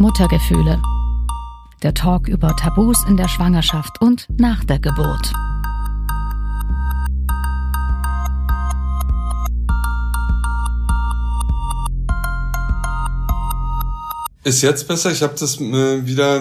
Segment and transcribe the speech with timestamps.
[0.00, 0.80] Muttergefühle.
[1.82, 5.30] Der Talk über Tabus in der Schwangerschaft und nach der Geburt.
[14.42, 15.12] Ist jetzt besser?
[15.12, 16.40] Ich habe das äh, wieder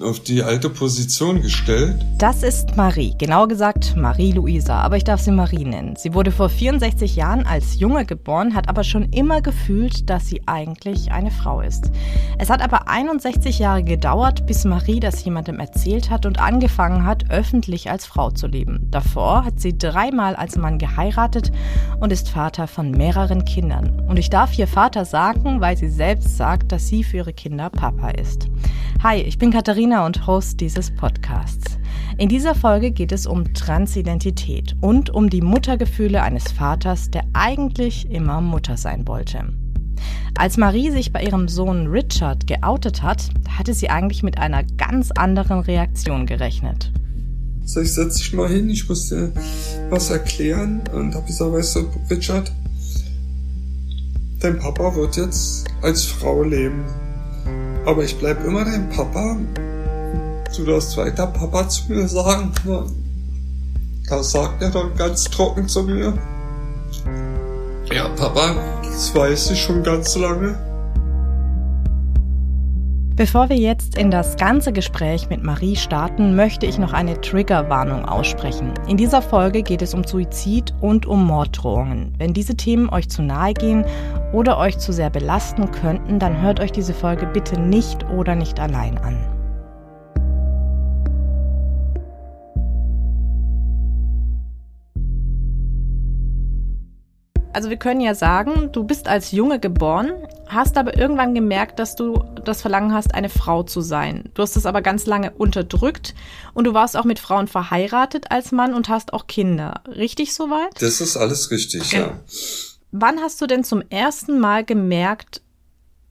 [0.00, 2.04] auf die alte Position gestellt.
[2.18, 5.96] Das ist Marie, genauer gesagt Marie-Louisa, aber ich darf sie Marie nennen.
[5.96, 10.42] Sie wurde vor 64 Jahren als Junge geboren, hat aber schon immer gefühlt, dass sie
[10.46, 11.90] eigentlich eine Frau ist.
[12.38, 17.30] Es hat aber 61 Jahre gedauert, bis Marie das jemandem erzählt hat und angefangen hat,
[17.30, 18.88] öffentlich als Frau zu leben.
[18.90, 21.52] Davor hat sie dreimal als Mann geheiratet
[22.00, 24.02] und ist Vater von mehreren Kindern.
[24.08, 27.70] Und ich darf hier Vater sagen, weil sie selbst sagt, dass sie für ihre Kinder
[27.70, 28.48] Papa ist.
[29.02, 31.78] Hi, ich bin Katharina Sabrina und Host dieses Podcasts.
[32.18, 38.10] In dieser Folge geht es um Transidentität und um die Muttergefühle eines Vaters, der eigentlich
[38.10, 39.44] immer Mutter sein wollte.
[40.36, 45.12] Als Marie sich bei ihrem Sohn Richard geoutet hat, hatte sie eigentlich mit einer ganz
[45.12, 46.90] anderen Reaktion gerechnet.
[47.64, 49.30] So, ich setze dich mal hin, ich muss dir
[49.88, 52.50] was erklären und habe gesagt, weißt du, Richard,
[54.40, 56.84] dein Papa wird jetzt als Frau leben.
[57.86, 59.38] Aber ich bleib immer dein Papa
[60.54, 62.52] du das weiter Papa zu mir sagen?
[64.08, 66.16] Das sagt er dann ganz trocken zu mir.
[67.92, 70.56] Ja, Papa, das weiß ich schon ganz lange.
[73.16, 78.04] Bevor wir jetzt in das ganze Gespräch mit Marie starten, möchte ich noch eine Triggerwarnung
[78.04, 78.74] aussprechen.
[78.88, 82.12] In dieser Folge geht es um Suizid und um Morddrohungen.
[82.18, 83.86] Wenn diese Themen euch zu nahe gehen
[84.34, 88.60] oder euch zu sehr belasten könnten, dann hört euch diese Folge bitte nicht oder nicht
[88.60, 89.35] allein an.
[97.56, 100.12] Also wir können ja sagen, du bist als Junge geboren,
[100.46, 104.24] hast aber irgendwann gemerkt, dass du das Verlangen hast, eine Frau zu sein.
[104.34, 106.14] Du hast das aber ganz lange unterdrückt
[106.52, 109.80] und du warst auch mit Frauen verheiratet als Mann und hast auch Kinder.
[109.88, 110.82] Richtig soweit?
[110.82, 112.20] Das ist alles richtig, ja.
[112.92, 115.40] Wann hast du denn zum ersten Mal gemerkt,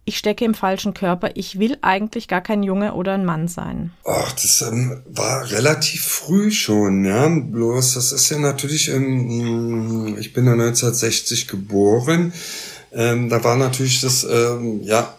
[0.05, 3.91] ich stecke im falschen Körper, ich will eigentlich gar kein Junge oder ein Mann sein.
[4.05, 7.27] Ach, das ähm, war relativ früh schon, ja.
[7.27, 12.33] Bloß, das ist ja natürlich, ähm, ich bin ja 1960 geboren.
[12.91, 15.17] Ähm, da war natürlich das, ähm, ja,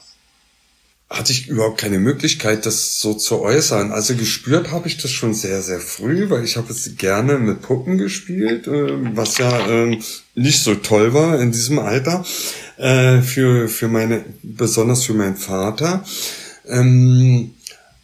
[1.10, 3.92] hatte ich überhaupt keine Möglichkeit, das so zu äußern.
[3.92, 7.62] Also gespürt habe ich das schon sehr, sehr früh, weil ich habe es gerne mit
[7.62, 10.00] Puppen gespielt, äh, was ja äh,
[10.36, 12.24] nicht so toll war in diesem Alter
[12.76, 16.04] äh, für, für meine, besonders für meinen Vater.
[16.66, 17.54] Ähm,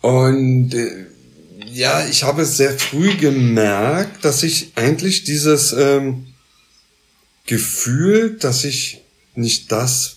[0.01, 1.07] und äh,
[1.73, 6.27] ja, ich habe sehr früh gemerkt, dass ich eigentlich dieses ähm,
[7.47, 9.03] Gefühl, dass ich
[9.35, 10.17] nicht das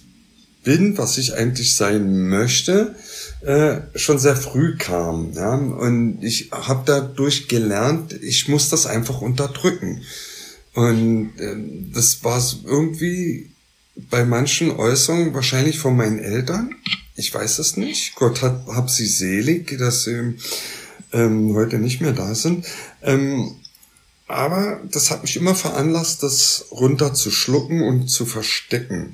[0.64, 2.96] bin, was ich eigentlich sein möchte,
[3.42, 5.32] äh, schon sehr früh kam.
[5.34, 5.54] Ja?
[5.54, 10.02] Und ich habe dadurch gelernt, ich muss das einfach unterdrücken.
[10.74, 11.56] Und äh,
[11.94, 13.55] das war irgendwie
[13.96, 16.76] bei manchen Äußerungen wahrscheinlich von meinen Eltern.
[17.16, 18.16] Ich weiß es nicht.
[18.16, 20.36] Gott hat hab sie selig, dass sie
[21.14, 22.66] ähm, heute nicht mehr da sind.
[23.02, 23.56] Ähm,
[24.28, 29.14] aber das hat mich immer veranlasst, das runterzuschlucken und zu verstecken.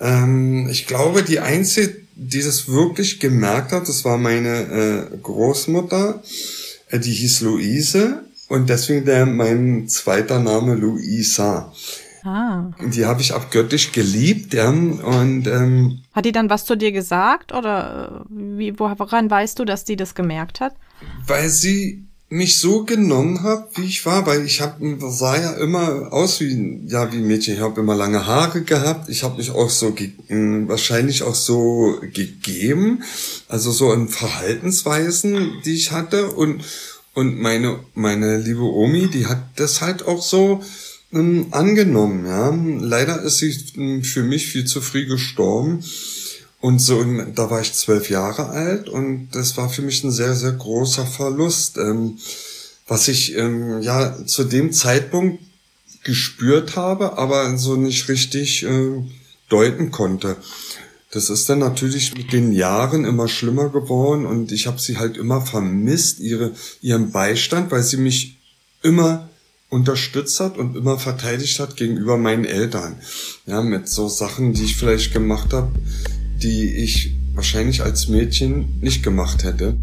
[0.00, 6.22] Ähm, ich glaube, die Einzige, die das wirklich gemerkt hat, das war meine äh, Großmutter.
[6.88, 11.72] Äh, die hieß Luise und deswegen der mein zweiter Name Luisa.
[12.28, 12.70] Ah.
[12.92, 14.68] Die habe ich abgöttisch geliebt, ja.
[14.68, 19.64] Und ähm, hat die dann was zu dir gesagt oder äh, wie, woran weißt du,
[19.64, 20.74] dass die das gemerkt hat?
[21.26, 26.12] Weil sie mich so genommen hat, wie ich war, weil ich hab, sah ja immer
[26.12, 27.54] aus wie ja wie Mädchen.
[27.54, 29.08] Ich habe immer lange Haare gehabt.
[29.08, 29.94] Ich habe mich auch so
[30.28, 33.02] wahrscheinlich auch so gegeben,
[33.48, 36.62] also so in Verhaltensweisen, die ich hatte und
[37.14, 40.62] und meine meine liebe Omi, die hat das halt auch so
[41.12, 42.26] ähm, angenommen.
[42.26, 45.82] Ja, leider ist sie ähm, für mich viel zu früh gestorben.
[46.60, 50.34] Und so, da war ich zwölf Jahre alt und das war für mich ein sehr,
[50.34, 52.18] sehr großer Verlust, ähm,
[52.88, 55.40] was ich ähm, ja zu dem Zeitpunkt
[56.02, 59.02] gespürt habe, aber so nicht richtig äh,
[59.48, 60.36] deuten konnte.
[61.12, 65.16] Das ist dann natürlich mit den Jahren immer schlimmer geworden und ich habe sie halt
[65.16, 66.52] immer vermisst, ihre,
[66.82, 68.36] ihren Beistand, weil sie mich
[68.82, 69.27] immer
[69.70, 72.96] unterstützt hat und immer verteidigt hat gegenüber meinen Eltern.
[73.46, 75.70] Ja, mit so Sachen, die ich vielleicht gemacht habe,
[76.42, 79.76] die ich wahrscheinlich als Mädchen nicht gemacht hätte.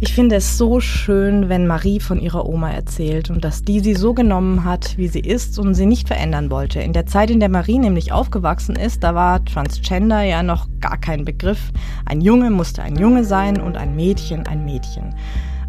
[0.00, 3.94] Ich finde es so schön, wenn Marie von ihrer Oma erzählt und dass die sie
[3.94, 6.80] so genommen hat, wie sie ist und sie nicht verändern wollte.
[6.80, 10.98] In der Zeit, in der Marie nämlich aufgewachsen ist, da war Transgender ja noch gar
[10.98, 11.72] kein Begriff.
[12.04, 15.16] Ein Junge musste ein Junge sein und ein Mädchen ein Mädchen.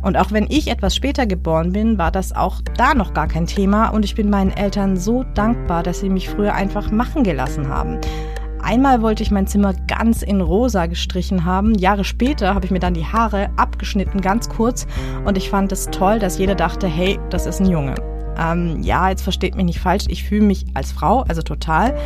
[0.01, 3.47] Und auch wenn ich etwas später geboren bin, war das auch da noch gar kein
[3.47, 7.67] Thema und ich bin meinen Eltern so dankbar, dass sie mich früher einfach machen gelassen
[7.67, 7.99] haben.
[8.61, 11.75] Einmal wollte ich mein Zimmer ganz in rosa gestrichen haben.
[11.75, 14.85] Jahre später habe ich mir dann die Haare abgeschnitten, ganz kurz.
[15.25, 17.95] Und ich fand es toll, dass jeder dachte, hey, das ist ein Junge.
[18.37, 21.97] Ähm, ja, jetzt versteht mich nicht falsch, ich fühle mich als Frau, also total.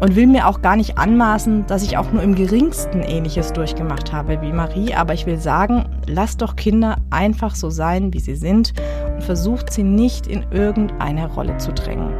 [0.00, 4.12] Und will mir auch gar nicht anmaßen, dass ich auch nur im geringsten ähnliches durchgemacht
[4.12, 4.94] habe wie Marie.
[4.94, 8.72] Aber ich will sagen, lasst doch Kinder einfach so sein, wie sie sind
[9.14, 12.14] und versucht sie nicht in irgendeine Rolle zu drängen.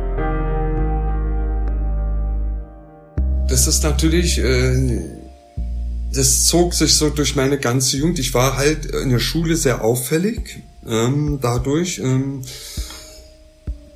[3.50, 5.00] das ist natürlich, äh,
[6.12, 8.18] das zog sich so durch meine ganze Jugend.
[8.18, 12.42] Ich war halt in der Schule sehr auffällig, ähm, dadurch, ähm,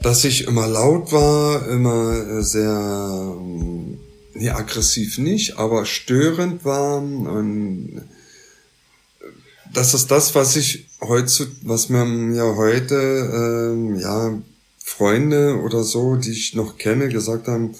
[0.04, 3.98] dass ich immer laut war, immer sehr, ähm,
[4.34, 8.02] nee, aggressiv nicht, aber störend war und
[9.72, 14.38] das ist das, was ich heute, was mir ja heute, ähm, ja,
[14.78, 17.74] Freunde oder so, die ich noch kenne, gesagt haben,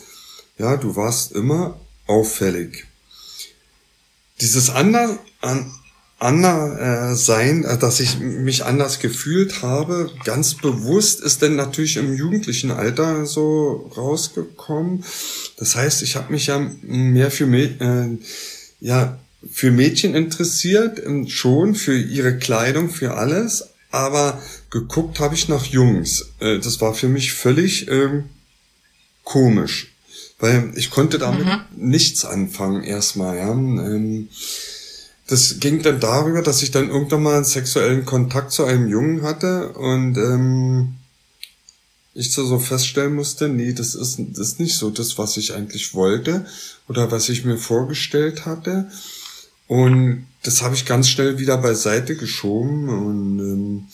[0.56, 2.87] ja, du warst immer auffällig.
[4.41, 5.71] Dieses ander, an,
[6.19, 11.96] ander äh, sein, äh, dass ich mich anders gefühlt habe, ganz bewusst, ist denn natürlich
[11.96, 15.05] im jugendlichen Alter so rausgekommen.
[15.58, 18.19] Das heißt, ich habe mich ja mehr für äh,
[18.81, 19.19] ja
[19.50, 24.40] für Mädchen interessiert, schon für ihre Kleidung, für alles, aber
[24.70, 26.31] geguckt habe ich nach Jungs.
[26.40, 28.22] Äh, das war für mich völlig äh,
[29.22, 29.94] komisch
[30.38, 31.61] weil ich konnte damit mhm.
[31.76, 33.50] nichts anfangen erstmal, ja.
[33.52, 34.28] Ähm,
[35.26, 39.23] das ging dann darüber, dass ich dann irgendwann mal einen sexuellen Kontakt zu einem Jungen
[39.23, 40.94] hatte und ähm,
[42.15, 45.55] ich so, so feststellen musste, nee, das ist, das ist nicht so das, was ich
[45.55, 46.47] eigentlich wollte
[46.88, 48.91] oder was ich mir vorgestellt hatte.
[49.67, 53.88] Und das habe ich ganz schnell wieder beiseite geschoben und ähm,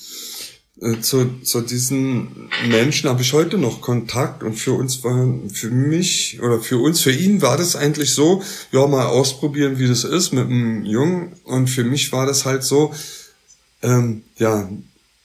[0.80, 5.70] äh, zu, zu diesen Menschen habe ich heute noch Kontakt und für uns war, für
[5.70, 8.42] mich oder für uns, für ihn war das eigentlich so,
[8.72, 12.64] ja, mal ausprobieren, wie das ist mit einem Jungen und für mich war das halt
[12.64, 12.94] so,
[13.82, 14.68] ähm, ja,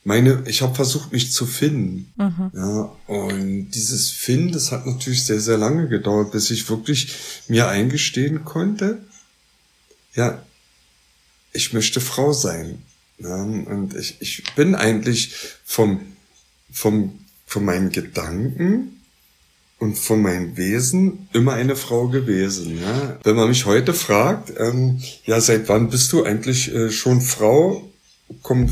[0.06, 2.14] meine, ich habe versucht, mich zu finden.
[2.16, 2.52] Mhm.
[2.54, 7.16] Ja, und dieses Finden, das hat natürlich sehr, sehr lange gedauert, bis ich wirklich
[7.48, 9.00] mir eingestehen konnte,
[10.14, 10.44] ja,
[11.54, 12.84] ich möchte Frau sein.
[13.20, 15.34] Und ich, ich bin eigentlich
[15.64, 16.02] vom,
[16.72, 19.02] vom, von meinen Gedanken
[19.80, 22.80] und von meinem Wesen immer eine Frau gewesen.
[22.80, 23.18] Ja.
[23.24, 27.82] Wenn man mich heute fragt, ähm, ja, seit wann bist du eigentlich äh, schon Frau,
[28.42, 28.72] kommt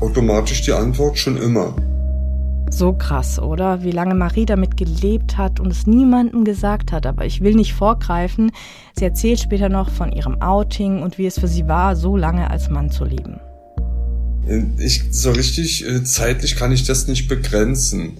[0.00, 1.74] automatisch die Antwort schon immer.
[2.70, 3.82] So krass, oder?
[3.82, 7.04] Wie lange Marie damit gelebt hat und es niemandem gesagt hat.
[7.04, 8.52] Aber ich will nicht vorgreifen.
[8.94, 12.48] Sie erzählt später noch von ihrem Outing und wie es für sie war, so lange
[12.48, 13.40] als Mann zu leben.
[14.78, 18.18] Ich, so richtig äh, zeitlich kann ich das nicht begrenzen.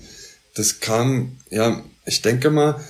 [0.54, 2.84] Das kam, ja, ich denke mal,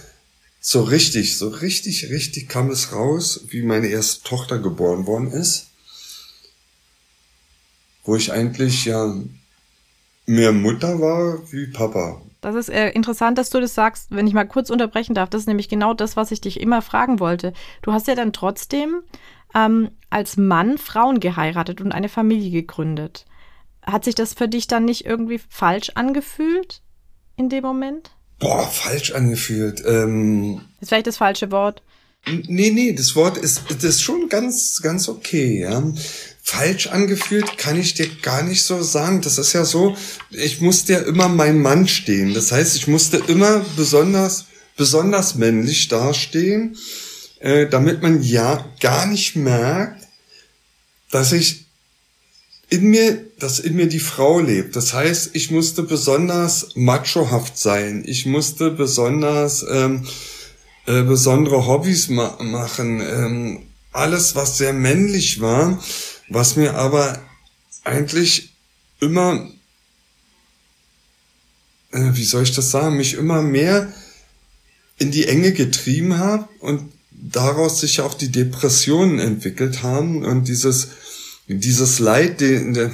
[0.61, 5.69] so richtig, so richtig, richtig kam es raus, wie meine erste Tochter geboren worden ist.
[8.05, 9.15] Wo ich eigentlich ja
[10.27, 12.21] mehr Mutter war wie Papa.
[12.41, 15.29] Das ist äh, interessant, dass du das sagst, wenn ich mal kurz unterbrechen darf.
[15.29, 17.53] Das ist nämlich genau das, was ich dich immer fragen wollte.
[17.83, 19.03] Du hast ja dann trotzdem
[19.55, 23.25] ähm, als Mann Frauen geheiratet und eine Familie gegründet.
[23.83, 26.83] Hat sich das für dich dann nicht irgendwie falsch angefühlt
[27.37, 28.11] in dem Moment?
[28.39, 29.83] Boah, falsch angefühlt.
[29.87, 31.83] Ähm, ist vielleicht das falsche Wort.
[32.27, 35.83] Nee, nee, das Wort ist, das ist schon ganz, ganz okay, ja.
[36.43, 39.23] Falsch angefühlt kann ich dir gar nicht so sagen.
[39.23, 39.97] Das ist ja so,
[40.31, 42.35] ich musste ja immer mein Mann stehen.
[42.35, 46.77] Das heißt, ich musste immer besonders, besonders männlich dastehen
[47.41, 50.00] äh, damit man ja gar nicht merkt,
[51.11, 51.67] dass ich
[52.69, 54.77] in mir, dass in mir die Frau lebt.
[54.77, 58.05] Das heißt, ich musste besonders machohaft sein.
[58.07, 60.07] Ich musste besonders ähm,
[60.87, 63.01] äh, besondere Hobbys ma machen.
[63.01, 63.63] Ähm,
[63.93, 65.83] alles, was sehr männlich war,
[66.29, 67.21] was mir aber
[67.83, 68.55] eigentlich
[69.01, 69.51] immer,
[71.91, 73.93] äh, wie soll ich das sagen, mich immer mehr
[74.99, 80.89] in die Enge getrieben hat und daraus sich auch die Depressionen entwickelt haben und dieses
[81.59, 82.41] dieses Leid,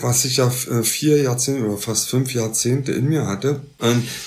[0.00, 3.60] was ich ja äh, vier Jahrzehnte oder fast fünf Jahrzehnte in mir hatte,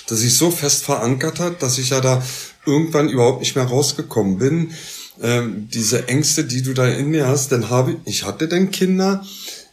[0.07, 2.21] dass sich so fest verankert hat, dass ich ja da
[2.65, 4.71] irgendwann überhaupt nicht mehr rausgekommen bin.
[5.21, 8.69] Ähm, diese Ängste, die du da in mir hast, dann habe ich, ich hatte dann
[8.71, 9.25] Kinder,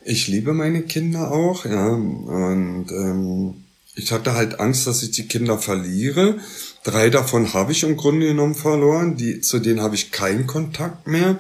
[0.05, 1.89] Ich liebe meine Kinder auch, ja.
[1.89, 6.39] Und ähm, ich hatte halt Angst, dass ich die Kinder verliere.
[6.85, 9.17] Drei davon habe ich im Grunde genommen verloren.
[9.17, 11.39] Die, zu denen habe ich keinen Kontakt mehr.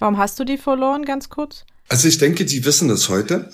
[0.00, 1.64] Warum hast du die verloren, ganz kurz?
[1.90, 3.50] Also ich denke, die wissen das heute.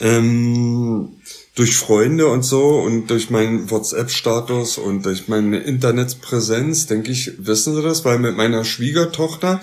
[0.00, 1.20] Ähm,
[1.54, 7.76] durch Freunde und so und durch meinen WhatsApp-Status und durch meine Internetpräsenz, denke ich, wissen
[7.76, 9.60] sie das, weil mit meiner Schwiegertochter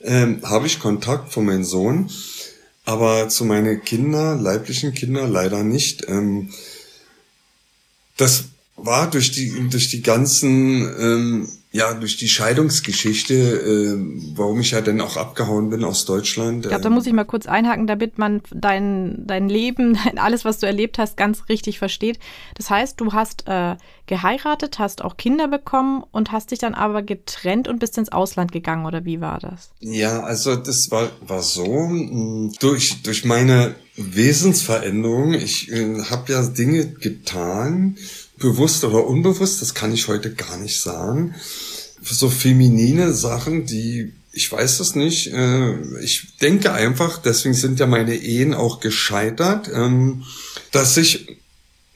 [0.00, 2.10] ähm, habe ich Kontakt von meinem Sohn,
[2.86, 6.08] aber zu meinen Kinder, leiblichen Kinder leider nicht.
[6.08, 6.48] Ähm,
[8.16, 8.44] das
[8.76, 13.96] war durch die durch die ganzen ähm, ja, durch die Scheidungsgeschichte, äh,
[14.36, 16.64] warum ich ja dann auch abgehauen bin aus Deutschland.
[16.64, 20.60] Ich glaube, da muss ich mal kurz einhaken, damit man dein, dein Leben, alles, was
[20.60, 22.20] du erlebt hast, ganz richtig versteht.
[22.54, 23.74] Das heißt, du hast äh,
[24.06, 28.52] geheiratet, hast auch Kinder bekommen und hast dich dann aber getrennt und bist ins Ausland
[28.52, 29.72] gegangen, oder wie war das?
[29.80, 36.46] Ja, also das war, war so, hm, durch, durch meine Wesensveränderung, ich äh, habe ja
[36.46, 37.96] Dinge getan,
[38.38, 41.34] bewusst oder unbewusst, das kann ich heute gar nicht sagen.
[42.02, 47.86] So feminine Sachen, die, ich weiß es nicht, äh, ich denke einfach, deswegen sind ja
[47.86, 50.24] meine Ehen auch gescheitert, ähm,
[50.72, 51.38] dass ich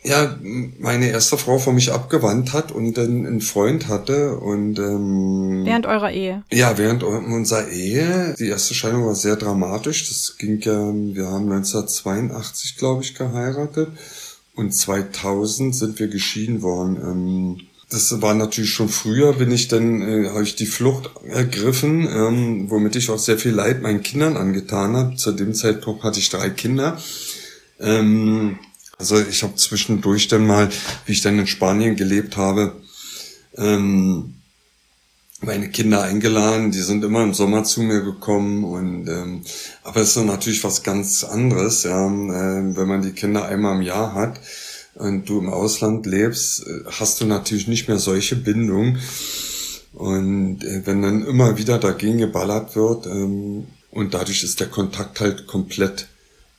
[0.04, 0.38] ja
[0.78, 5.86] meine erste Frau von mich abgewandt hat und dann einen Freund hatte und ähm, während
[5.86, 6.44] eurer Ehe?
[6.50, 8.34] Ja während unserer Ehe.
[8.38, 10.08] Die erste Scheidung war sehr dramatisch.
[10.08, 13.90] Das ging ja wir haben 1982 glaube ich geheiratet
[14.58, 16.96] und 2000 sind wir geschieden worden.
[16.96, 17.60] Ähm,
[17.90, 22.68] das war natürlich schon früher, bin ich dann, äh, habe ich die Flucht ergriffen, ähm,
[22.68, 25.16] womit ich auch sehr viel Leid meinen Kindern angetan habe.
[25.16, 27.00] Zu dem Zeitpunkt hatte ich drei Kinder.
[27.78, 28.58] Ähm,
[28.98, 30.68] also ich habe zwischendurch dann mal,
[31.06, 32.72] wie ich dann in Spanien gelebt habe,
[33.56, 34.34] ähm,
[35.40, 39.42] meine Kinder eingeladen, die sind immer im Sommer zu mir gekommen und ähm,
[39.84, 43.82] aber es ist natürlich was ganz anderes, ja, äh, wenn man die Kinder einmal im
[43.82, 44.40] Jahr hat
[44.94, 48.98] und du im Ausland lebst, äh, hast du natürlich nicht mehr solche Bindungen.
[49.94, 55.20] Und äh, wenn dann immer wieder dagegen geballert wird ähm, und dadurch ist der Kontakt
[55.20, 56.08] halt komplett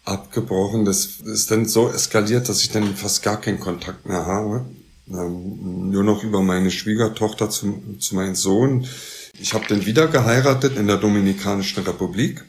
[0.05, 4.65] abgebrochen, das ist dann so eskaliert, dass ich dann fast gar keinen Kontakt mehr habe
[5.11, 8.87] ähm, nur noch über meine Schwiegertochter zu, zu meinem Sohn.
[9.39, 12.43] Ich habe den wieder geheiratet in der Dominikanischen Republik.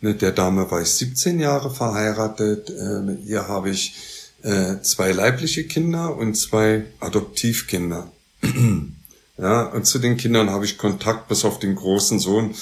[0.00, 2.70] Mit der Dame war ich 17 Jahre verheiratet.
[3.04, 3.94] Mit ihr habe ich
[4.42, 8.10] äh, zwei leibliche Kinder und zwei Adoptivkinder.
[9.38, 12.54] ja, und zu den Kindern habe ich Kontakt bis auf den großen Sohn,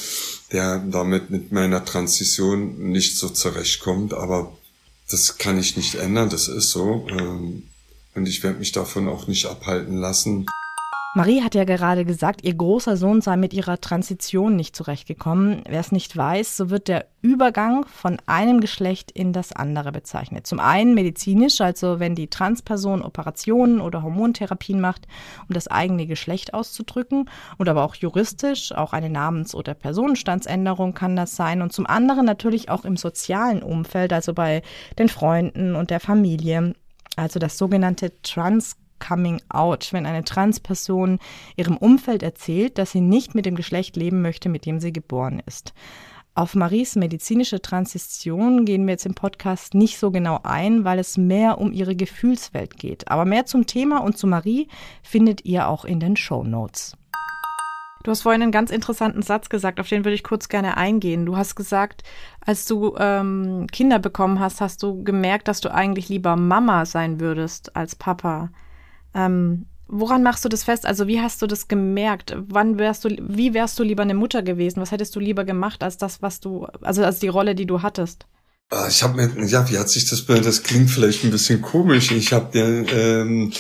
[0.53, 4.15] der damit mit meiner Transition nicht so zurechtkommt.
[4.15, 4.57] Aber
[5.11, 7.07] das kann ich nicht ändern, das ist so.
[7.11, 7.65] Ähm,
[8.17, 10.47] und ich werde mich davon auch nicht abhalten lassen.
[11.17, 15.63] Marie hat ja gerade gesagt, ihr großer Sohn sei mit ihrer Transition nicht zurechtgekommen.
[15.67, 20.47] Wer es nicht weiß, so wird der Übergang von einem Geschlecht in das andere bezeichnet.
[20.47, 25.09] Zum einen medizinisch, also wenn die Transperson Operationen oder Hormontherapien macht,
[25.49, 31.17] um das eigene Geschlecht auszudrücken, und aber auch juristisch, auch eine Namens- oder Personenstandsänderung kann
[31.17, 31.63] das sein.
[31.63, 34.61] Und zum anderen natürlich auch im sozialen Umfeld, also bei
[34.99, 36.75] den Freunden und der Familie
[37.15, 41.19] also das sogenannte Trans Coming Out, wenn eine Transperson
[41.57, 45.43] ihrem Umfeld erzählt, dass sie nicht mit dem Geschlecht leben möchte, mit dem sie geboren
[45.45, 45.75] ist.
[46.35, 51.17] Auf Maries medizinische Transition gehen wir jetzt im Podcast nicht so genau ein, weil es
[51.17, 53.09] mehr um ihre Gefühlswelt geht.
[53.09, 54.69] Aber mehr zum Thema und zu Marie
[55.03, 56.95] findet ihr auch in den Show Notes.
[58.07, 61.27] Du hast vorhin einen ganz interessanten Satz gesagt, auf den würde ich kurz gerne eingehen.
[61.27, 62.05] Du hast gesagt,
[62.41, 67.19] als du ähm, Kinder bekommen hast, hast du gemerkt, dass du eigentlich lieber Mama sein
[67.19, 68.53] würdest als Papa.
[69.13, 70.87] Ähm, woran machst du das fest?
[70.87, 72.37] Also wie hast du das gemerkt?
[72.47, 74.81] Wann wärst du, wie wärst du lieber eine Mutter gewesen?
[74.81, 77.83] Was hättest du lieber gemacht als das, was du, also als die Rolle, die du
[77.83, 78.27] hattest?
[78.71, 82.13] Ah, ich habe mir, ja, wie hat sich das, das klingt vielleicht ein bisschen komisch.
[82.13, 83.53] Ich habe ähm,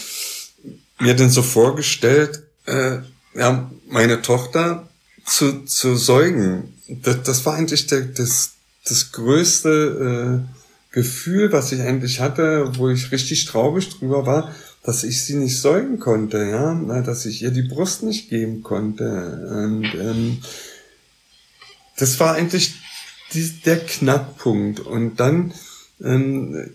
[1.00, 2.99] mir denn so vorgestellt, äh,
[3.37, 4.88] ja, meine Tochter
[5.25, 6.75] zu, zu säugen.
[6.88, 8.52] Das, das war eigentlich der, das,
[8.85, 15.02] das größte äh, Gefühl, was ich eigentlich hatte, wo ich richtig traurig drüber war, dass
[15.02, 19.49] ich sie nicht säugen konnte, ja, dass ich ihr die Brust nicht geben konnte.
[19.50, 20.38] Und ähm,
[21.97, 22.76] das war eigentlich
[23.33, 24.81] die, der Knackpunkt.
[24.81, 25.52] Und dann,
[26.02, 26.71] ähm,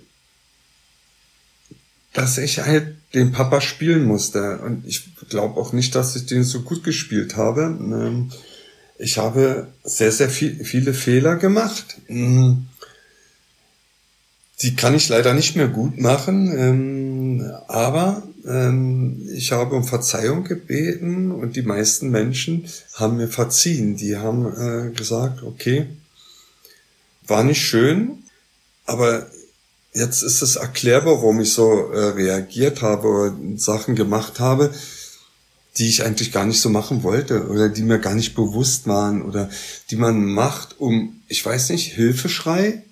[2.13, 4.59] dass ich halt den Papa spielen musste.
[4.59, 7.63] Und ich glaube auch nicht, dass ich den so gut gespielt habe.
[7.63, 8.31] Ähm,
[8.97, 11.97] ich habe sehr, sehr viel, viele Fehler gemacht.
[12.07, 12.65] Mm.
[14.61, 20.43] Die kann ich leider nicht mehr gut machen, ähm, aber ähm, ich habe um Verzeihung
[20.43, 23.97] gebeten und die meisten Menschen haben mir verziehen.
[23.97, 25.87] Die haben äh, gesagt, okay,
[27.25, 28.23] war nicht schön,
[28.85, 29.25] aber
[29.93, 34.73] jetzt ist es erklärbar, warum ich so äh, reagiert habe oder Sachen gemacht habe,
[35.77, 39.21] die ich eigentlich gar nicht so machen wollte oder die mir gar nicht bewusst waren
[39.21, 39.49] oder
[39.89, 42.83] die man macht, um, ich weiß nicht, Hilfeschrei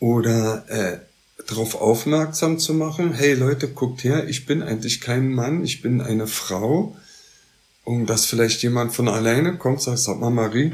[0.00, 0.98] oder äh,
[1.46, 6.00] darauf aufmerksam zu machen, hey Leute, guckt her, ich bin eigentlich kein Mann, ich bin
[6.00, 6.96] eine Frau.
[7.84, 10.72] Und dass vielleicht jemand von alleine kommt, sagt, sag mal Marie,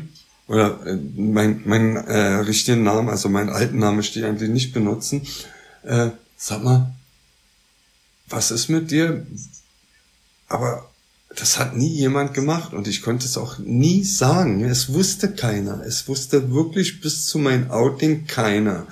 [0.51, 5.23] oder äh, mein, mein äh, richtigen Namen, also meinen alten Namen ich eigentlich nicht benutzen.
[5.85, 6.93] Äh, sag mal,
[8.29, 9.25] was ist mit dir?
[10.49, 10.91] Aber
[11.37, 14.65] das hat nie jemand gemacht und ich konnte es auch nie sagen.
[14.65, 15.85] Es wusste keiner.
[15.87, 18.89] Es wusste wirklich bis zu meinem Outing keiner.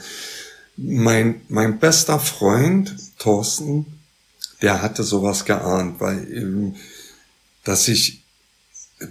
[0.76, 3.98] Mein, mein bester Freund, Thorsten,
[4.62, 6.76] der hatte sowas geahnt, weil, ähm,
[7.64, 8.17] dass ich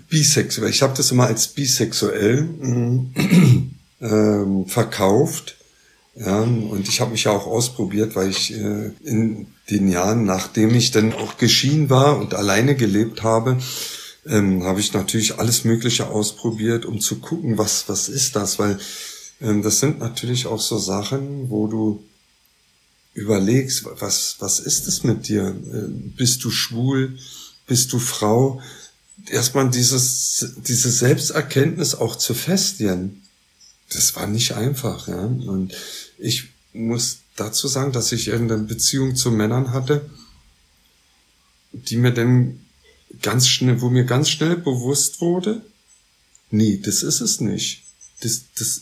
[0.09, 2.47] bisexuell, ich habe das immer als bisexuell
[3.99, 5.55] äh, verkauft.
[6.15, 10.73] Ja, und ich habe mich ja auch ausprobiert, weil ich äh, in den Jahren, nachdem
[10.73, 13.57] ich dann auch geschieden war und alleine gelebt habe,
[14.25, 18.79] ähm, habe ich natürlich alles Mögliche ausprobiert, um zu gucken, was was ist das, weil
[19.41, 22.03] ähm, das sind natürlich auch so Sachen, wo du
[23.13, 25.47] überlegst, was, was ist es mit dir?
[25.47, 27.17] Ähm, bist du schwul?
[27.65, 28.61] Bist du Frau?
[29.25, 33.23] Erstmal dieses, diese Selbsterkenntnis auch zu festigen.
[33.89, 35.25] Das war nicht einfach, ja.
[35.25, 35.73] Und
[36.17, 40.09] ich muss dazu sagen, dass ich eine Beziehung zu Männern hatte,
[41.71, 42.59] die mir dann
[43.21, 45.61] ganz schnell, wo mir ganz schnell bewusst wurde,
[46.51, 47.83] nee, das ist es nicht.
[48.21, 48.81] Das, das,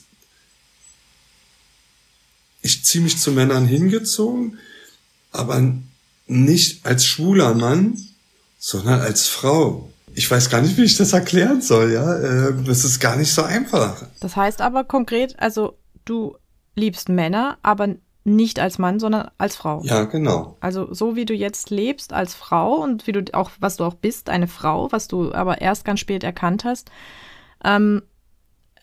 [2.61, 4.59] ich ziemlich zu Männern hingezogen,
[5.31, 5.75] aber
[6.27, 7.99] nicht als schwuler Mann,
[8.57, 9.91] sondern als Frau.
[10.15, 12.51] Ich weiß gar nicht, wie ich das erklären soll, ja.
[12.51, 14.03] Das ist gar nicht so einfach.
[14.19, 16.37] Das heißt aber konkret, also du
[16.75, 19.81] liebst Männer, aber nicht als Mann, sondern als Frau.
[19.83, 20.57] Ja, genau.
[20.59, 23.93] Also so wie du jetzt lebst als Frau und wie du auch, was du auch
[23.93, 26.89] bist, eine Frau, was du aber erst ganz spät erkannt hast,
[27.63, 28.01] ähm,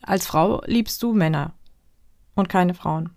[0.00, 1.54] als Frau liebst du Männer
[2.34, 3.10] und keine Frauen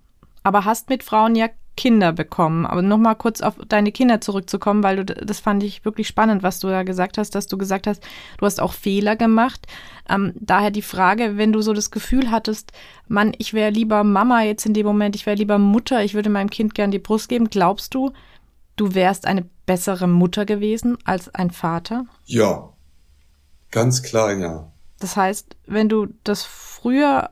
[0.46, 2.66] aber hast mit Frauen ja Kinder bekommen.
[2.66, 6.60] Aber nochmal kurz auf deine Kinder zurückzukommen, weil du, das fand ich wirklich spannend, was
[6.60, 8.04] du da gesagt hast, dass du gesagt hast,
[8.38, 9.68] du hast auch Fehler gemacht.
[10.10, 12.72] Ähm, daher die Frage, wenn du so das Gefühl hattest,
[13.08, 16.30] Mann, ich wäre lieber Mama jetzt in dem Moment, ich wäre lieber Mutter, ich würde
[16.30, 18.12] meinem Kind gern die Brust geben, glaubst du,
[18.76, 22.06] du wärst eine bessere Mutter gewesen als ein Vater?
[22.26, 22.70] Ja,
[23.72, 24.72] ganz klar, ja.
[25.00, 27.32] Das heißt, wenn du das früher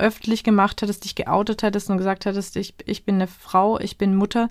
[0.00, 3.98] öffentlich gemacht hättest, dich geoutet hättest und gesagt hättest, ich, ich bin eine Frau, ich
[3.98, 4.50] bin Mutter,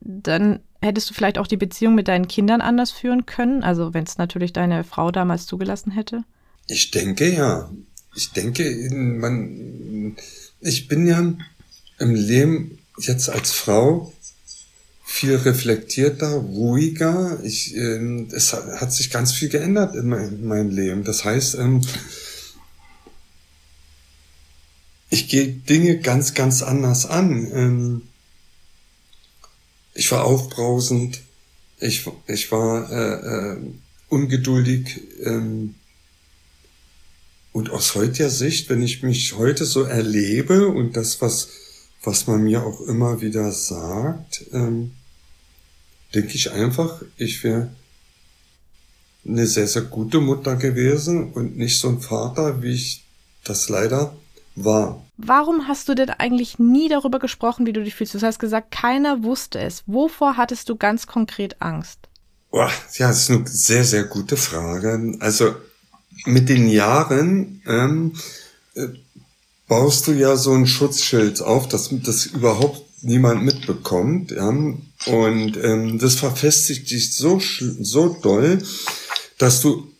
[0.00, 3.62] dann hättest du vielleicht auch die Beziehung mit deinen Kindern anders führen können?
[3.62, 6.24] Also wenn es natürlich deine Frau damals zugelassen hätte?
[6.66, 7.70] Ich denke ja.
[8.16, 10.16] Ich denke, man,
[10.60, 11.32] ich bin ja
[11.98, 14.12] im Leben jetzt als Frau
[15.04, 17.38] viel reflektierter, ruhiger.
[17.42, 21.04] Ich, äh, es hat, sich ganz viel geändert in, mein, in meinem Leben.
[21.04, 21.82] Das heißt, ähm,
[25.10, 27.50] ich gehe Dinge ganz, ganz anders an.
[27.52, 28.02] Ähm,
[29.92, 31.20] ich war aufbrausend,
[31.80, 33.56] ich, ich war äh, äh,
[34.08, 35.00] ungeduldig.
[35.24, 35.74] Ähm,
[37.52, 41.48] und aus heutiger Sicht, wenn ich mich heute so erlebe und das, was,
[42.04, 44.92] was man mir auch immer wieder sagt, ähm,
[46.14, 47.74] denke ich einfach, ich wäre
[49.26, 53.04] eine sehr, sehr gute Mutter gewesen und nicht so ein Vater, wie ich
[53.42, 54.16] das leider
[54.54, 55.02] war.
[55.16, 58.14] Warum hast du denn eigentlich nie darüber gesprochen, wie du dich fühlst?
[58.14, 59.82] Du hast gesagt, keiner wusste es.
[59.86, 61.98] Wovor hattest du ganz konkret Angst?
[62.50, 65.16] Oh, ja, das ist eine sehr, sehr gute Frage.
[65.20, 65.54] Also
[66.24, 68.14] mit den Jahren ähm,
[68.74, 68.88] äh,
[69.68, 74.32] baust du ja so ein Schutzschild auf, dass das überhaupt niemand mitbekommt.
[74.32, 74.48] Ja?
[74.48, 78.62] Und ähm, das verfestigt dich so, so doll,
[79.38, 79.90] dass du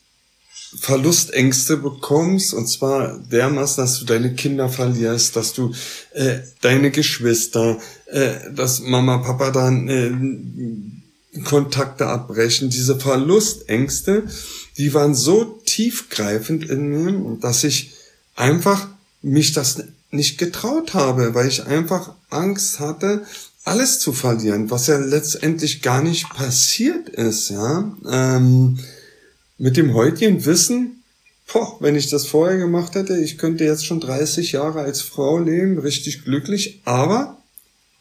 [0.79, 5.73] Verlustängste bekommst, und zwar dermaßen, dass du deine Kinder verlierst, dass du
[6.13, 12.71] äh, deine Geschwister, äh, dass Mama, Papa dann äh, Kontakte abbrechen.
[12.71, 14.25] Diese Verlustängste,
[14.79, 17.95] die waren so tiefgreifend in mir, dass ich
[18.37, 18.89] einfach
[19.23, 23.25] mich das nicht getraut habe, weil ich einfach Angst hatte,
[23.65, 27.93] alles zu verlieren, was ja letztendlich gar nicht passiert ist, ja.
[28.11, 28.79] Ähm,
[29.61, 31.03] mit dem heutigen Wissen,
[31.53, 35.39] boah, wenn ich das vorher gemacht hätte, ich könnte jetzt schon 30 Jahre als Frau
[35.39, 37.37] leben, richtig glücklich, aber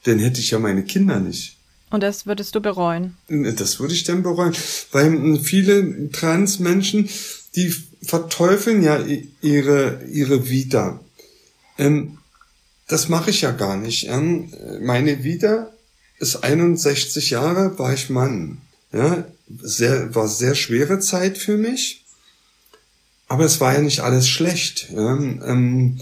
[0.05, 1.57] dann hätte ich ja meine Kinder nicht.
[1.89, 3.17] Und das würdest du bereuen?
[3.27, 4.55] Das würde ich dann bereuen,
[4.93, 7.09] weil viele Transmenschen,
[7.55, 9.03] die verteufeln ja
[9.41, 11.01] ihre, ihre Vita.
[11.77, 12.19] Ähm,
[12.87, 14.07] das mache ich ja gar nicht.
[14.07, 15.71] Ähm, meine Vita
[16.19, 18.59] ist 61 Jahre, war ich Mann.
[18.93, 19.25] Ja,
[19.61, 22.05] sehr, war sehr schwere Zeit für mich.
[23.27, 24.89] Aber es war ja nicht alles schlecht.
[24.91, 25.15] Ja.
[25.15, 25.99] Ähm,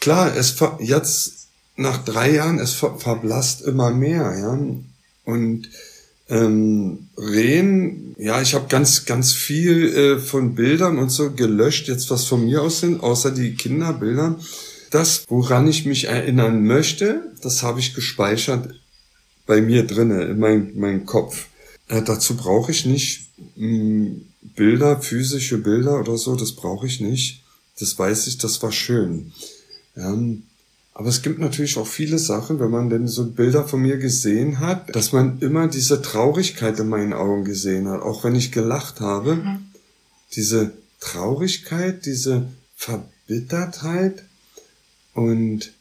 [0.00, 4.36] klar, es jetzt nach drei Jahren, es ver verblasst immer mehr.
[4.38, 4.58] Ja.
[5.24, 5.68] Und
[6.28, 12.10] ähm, Rehen, ja, ich habe ganz, ganz viel äh, von Bildern und so gelöscht, jetzt
[12.10, 14.38] was von mir aus sind, außer die Kinderbilder.
[14.90, 18.74] Das, woran ich mich erinnern möchte, das habe ich gespeichert
[19.46, 21.46] bei mir drinne in meinem mein Kopf.
[21.88, 24.24] Äh, dazu brauche ich nicht mh, hm,
[24.54, 27.42] Bilder, physische Bilder oder so, das brauche ich nicht.
[27.78, 29.32] Das weiß ich, das war schön.
[29.96, 30.44] Ähm,
[30.94, 34.58] aber es gibt natürlich auch viele Sachen, wenn man denn so Bilder von mir gesehen
[34.58, 39.00] hat, dass man immer diese Traurigkeit in meinen Augen gesehen hat, auch wenn ich gelacht
[39.00, 39.36] habe.
[39.36, 39.58] Mhm.
[40.34, 44.24] Diese Traurigkeit, diese Verbittertheit
[45.14, 45.72] und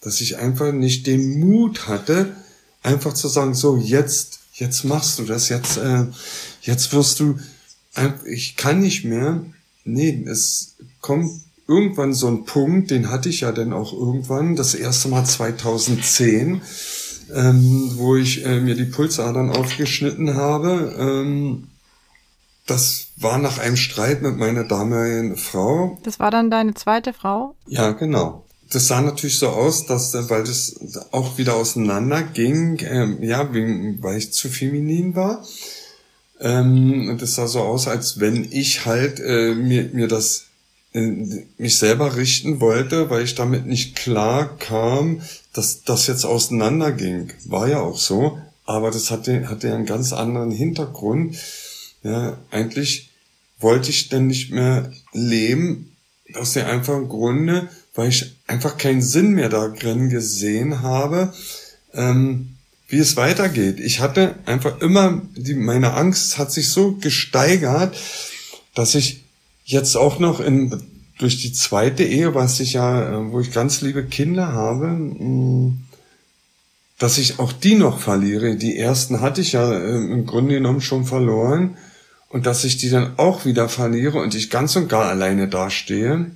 [0.00, 2.34] dass ich einfach nicht den Mut hatte,
[2.82, 6.06] einfach zu sagen, so jetzt, jetzt machst du das, jetzt, äh,
[6.62, 7.38] jetzt wirst du,
[8.24, 9.44] ich kann nicht mehr.
[9.84, 11.30] Nee, es kommt
[11.68, 16.62] irgendwann so ein Punkt, den hatte ich ja dann auch irgendwann, das erste Mal 2010,
[17.34, 20.96] ähm, wo ich äh, mir die Pulsadern aufgeschnitten habe.
[20.98, 21.68] Ähm,
[22.66, 25.98] das war nach einem Streit mit meiner damaligen Frau.
[26.02, 27.54] Das war dann deine zweite Frau?
[27.66, 28.43] Ja, genau.
[28.70, 30.74] Das sah natürlich so aus, dass, äh, weil das
[31.12, 35.44] auch wieder auseinander ging, ähm, ja, weil ich zu feminin war.
[36.40, 40.46] Ähm, das sah so aus, als wenn ich halt äh, mir, mir das
[40.94, 45.22] mich selber richten wollte, weil ich damit nicht klar kam,
[45.52, 47.32] dass das jetzt auseinanderging.
[47.46, 51.36] War ja auch so, aber das hatte, hatte einen ganz anderen Hintergrund.
[52.04, 53.10] Ja, eigentlich
[53.58, 55.96] wollte ich dann nicht mehr leben,
[56.34, 61.32] aus dem einfachen Grunde, weil ich einfach keinen Sinn mehr darin gesehen habe,
[61.92, 62.56] ähm,
[62.88, 63.80] wie es weitergeht.
[63.80, 67.96] Ich hatte einfach immer, die, meine Angst hat sich so gesteigert,
[68.74, 69.24] dass ich
[69.64, 70.82] jetzt auch noch in,
[71.18, 75.72] durch die zweite Ehe, was ich ja, äh, wo ich ganz liebe Kinder habe,
[76.98, 78.56] dass ich auch die noch verliere.
[78.56, 81.76] Die ersten hatte ich ja äh, im Grunde genommen schon verloren
[82.28, 86.32] und dass ich die dann auch wieder verliere und ich ganz und gar alleine dastehe.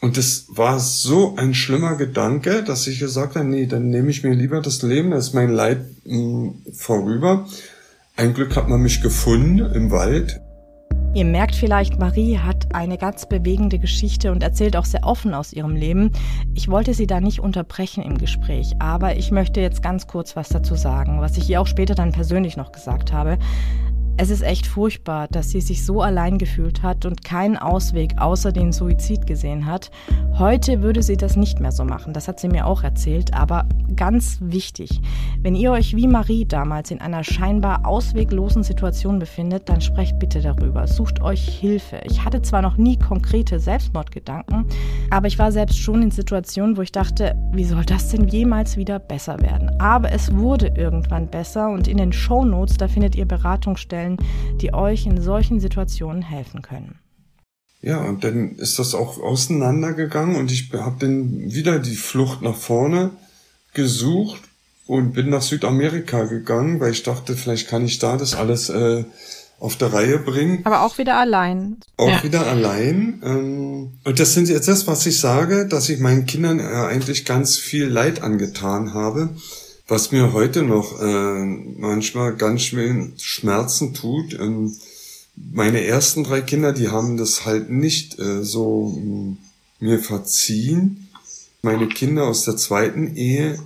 [0.00, 4.24] Und das war so ein schlimmer Gedanke, dass ich gesagt habe, nee, dann nehme ich
[4.24, 7.46] mir lieber das Leben, das ist mein Leid mh, mm, vorüber.
[8.16, 10.40] Ein Glück hat man mich gefunden im Wald.
[11.12, 15.52] Ihr merkt vielleicht, Marie hat eine ganz bewegende Geschichte und erzählt auch sehr offen aus
[15.52, 16.12] ihrem Leben.
[16.54, 20.50] Ich wollte sie da nicht unterbrechen im Gespräch, aber ich möchte jetzt ganz kurz was
[20.50, 23.38] dazu sagen, was ich ihr auch später dann persönlich noch gesagt habe.
[24.22, 28.52] Es ist echt furchtbar, dass sie sich so allein gefühlt hat und keinen Ausweg außer
[28.52, 29.90] den Suizid gesehen hat.
[30.38, 33.64] Heute würde sie das nicht mehr so machen, das hat sie mir auch erzählt, aber
[33.96, 35.00] ganz wichtig,
[35.40, 40.40] wenn ihr euch wie Marie damals in einer scheinbar ausweglosen Situation befindet, dann sprecht bitte
[40.40, 42.00] darüber, sucht euch Hilfe.
[42.04, 44.66] Ich hatte zwar noch nie konkrete Selbstmordgedanken,
[45.10, 48.76] aber ich war selbst schon in Situationen, wo ich dachte, wie soll das denn jemals
[48.76, 49.70] wieder besser werden?
[49.80, 54.58] Aber es wurde irgendwann besser und in den Show Notes, da findet ihr Beratungsstellen, stellen,
[54.60, 56.98] die euch in solchen Situationen helfen können.
[57.82, 62.56] Ja, und dann ist das auch auseinandergegangen und ich habe dann wieder die Flucht nach
[62.56, 63.10] vorne
[63.72, 64.42] gesucht
[64.86, 69.04] und bin nach Südamerika gegangen, weil ich dachte, vielleicht kann ich da das alles äh,
[69.60, 70.60] auf der Reihe bringen.
[70.64, 71.78] Aber auch wieder allein.
[71.96, 72.22] Auch ja.
[72.22, 73.22] wieder allein.
[73.24, 77.24] Ähm, und das sind jetzt das, was ich sage, dass ich meinen Kindern äh, eigentlich
[77.24, 79.30] ganz viel Leid angetan habe
[79.90, 84.38] was mir heute noch äh, manchmal ganz schön Schmerzen tut.
[84.38, 84.76] Ähm,
[85.34, 91.08] meine ersten drei Kinder, die haben das halt nicht äh, so äh, mir verziehen.
[91.62, 93.58] Meine Kinder aus der zweiten Ehe,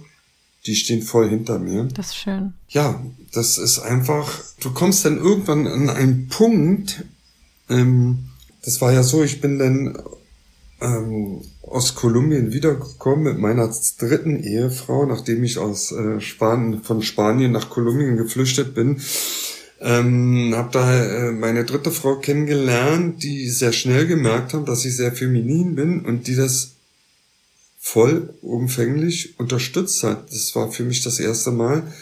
[0.64, 1.84] die stehen voll hinter mir.
[1.94, 2.54] Das ist schön.
[2.68, 7.04] Ja, das ist einfach, du kommst dann irgendwann an einen Punkt,
[7.68, 8.30] ähm,
[8.62, 9.98] das war ja so, ich bin dann
[10.80, 11.42] ähm,
[11.74, 17.68] aus Kolumbien wiedergekommen mit meiner dritten Ehefrau, nachdem ich aus äh, Spanien, von Spanien nach
[17.68, 19.00] Kolumbien geflüchtet bin.
[19.80, 24.96] Ähm, habe da äh, meine dritte Frau kennengelernt, die sehr schnell gemerkt haben, dass ich
[24.96, 26.74] sehr feminin bin und die das
[27.80, 30.30] vollumfänglich unterstützt hat.
[30.30, 31.92] Das war für mich das erste Mal.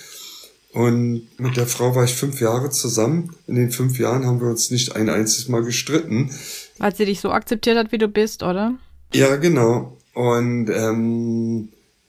[0.75, 3.35] Und mit der Frau war ich fünf Jahre zusammen.
[3.47, 6.31] In den fünf Jahren haben wir uns nicht ein einziges Mal gestritten.
[6.77, 8.79] Weil sie dich so akzeptiert hat, wie du bist, oder?
[9.13, 9.97] Ja, genau.
[10.15, 11.69] Und ähm,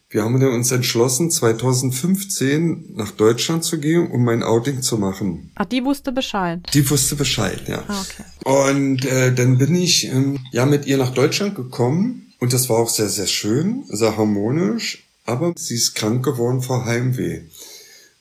[0.10, 5.52] wir haben uns entschlossen, 2015 nach Deutschland zu gehen, um mein Outing zu machen.
[5.56, 6.62] Ach, die wusste Bescheid.
[6.74, 7.84] Die wusste Bescheid, ja.
[7.88, 8.24] Ah, okay.
[8.44, 12.78] Und äh, dann bin ich ähm, ja mit ihr nach Deutschland gekommen Und das war
[12.78, 17.44] auch sehr, sehr schön, sehr harmonisch, aber sie ist krank geworden vor Heimweh.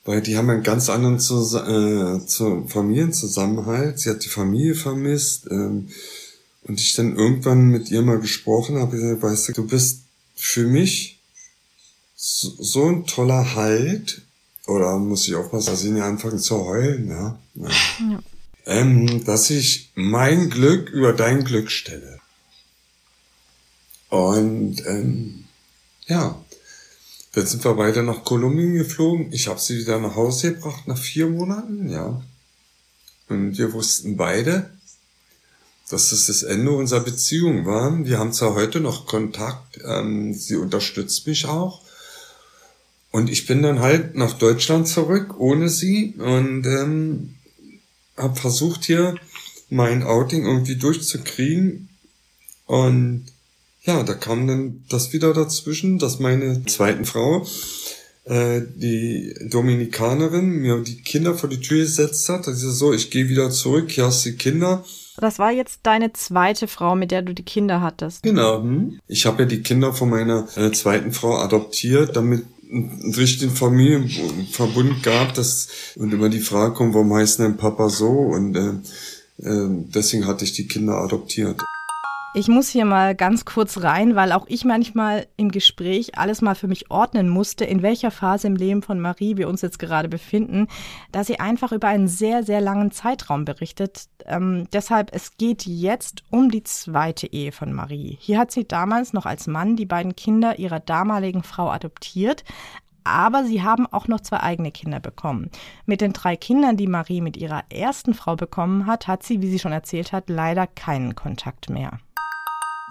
[0.05, 3.99] Weil die haben einen ganz anderen Zus äh, zu Familienzusammenhalt.
[3.99, 5.47] Sie hat die Familie vermisst.
[5.51, 5.89] Ähm,
[6.63, 10.03] und ich dann irgendwann mit ihr mal gesprochen habe, gesagt, weißt du, du bist
[10.35, 11.19] für mich
[12.15, 14.21] so, so ein toller Halt.
[14.65, 17.37] Oder muss ich aufpassen, dass ich nicht anfangen zu heulen, ja.
[17.55, 17.69] ja.
[18.11, 18.19] ja.
[18.65, 22.21] Ähm, dass ich mein Glück über dein Glück stelle.
[24.09, 25.43] Und ähm,
[26.07, 26.41] ja,
[27.33, 29.33] dann sind wir weiter nach Kolumbien geflogen.
[29.33, 32.21] Ich habe sie wieder nach Hause gebracht nach vier Monaten, ja.
[33.27, 34.69] Und wir wussten beide,
[35.89, 38.05] dass es das Ende unserer Beziehung war.
[38.05, 41.81] Wir haben zwar heute noch Kontakt, ähm, sie unterstützt mich auch.
[43.11, 47.35] Und ich bin dann halt nach Deutschland zurück ohne sie und ähm,
[48.17, 49.15] habe versucht hier
[49.69, 51.89] mein Outing irgendwie durchzukriegen.
[52.65, 53.25] Und
[53.83, 57.45] ja, da kam dann das wieder dazwischen, dass meine zweiten Frau,
[58.23, 62.47] äh, die Dominikanerin, mir die Kinder vor die Tür gesetzt hat.
[62.47, 64.83] Also so, ich gehe wieder zurück, hier hast du die Kinder.
[65.17, 68.23] Das war jetzt deine zweite Frau, mit der du die Kinder hattest.
[68.23, 68.61] Genau.
[68.61, 68.99] Hm.
[69.07, 75.03] Ich habe ja die Kinder von meiner äh, zweiten Frau adoptiert, damit einen richtigen Familienverbund
[75.03, 78.09] gab, dass und immer die Frage kommt, warum heißt denn Papa so?
[78.09, 78.69] Und äh,
[79.47, 81.61] äh, deswegen hatte ich die Kinder adoptiert.
[82.35, 86.55] Ich muss hier mal ganz kurz rein, weil auch ich manchmal im Gespräch alles mal
[86.55, 90.09] für mich ordnen musste, in welcher Phase im Leben von Marie wir uns jetzt gerade
[90.09, 90.67] befinden,
[91.11, 94.07] da sie einfach über einen sehr, sehr langen Zeitraum berichtet.
[94.25, 98.17] Ähm, deshalb, es geht jetzt um die zweite Ehe von Marie.
[98.19, 102.43] Hier hat sie damals noch als Mann die beiden Kinder ihrer damaligen Frau adoptiert,
[103.03, 105.51] aber sie haben auch noch zwei eigene Kinder bekommen.
[105.85, 109.51] Mit den drei Kindern, die Marie mit ihrer ersten Frau bekommen hat, hat sie, wie
[109.51, 111.99] sie schon erzählt hat, leider keinen Kontakt mehr.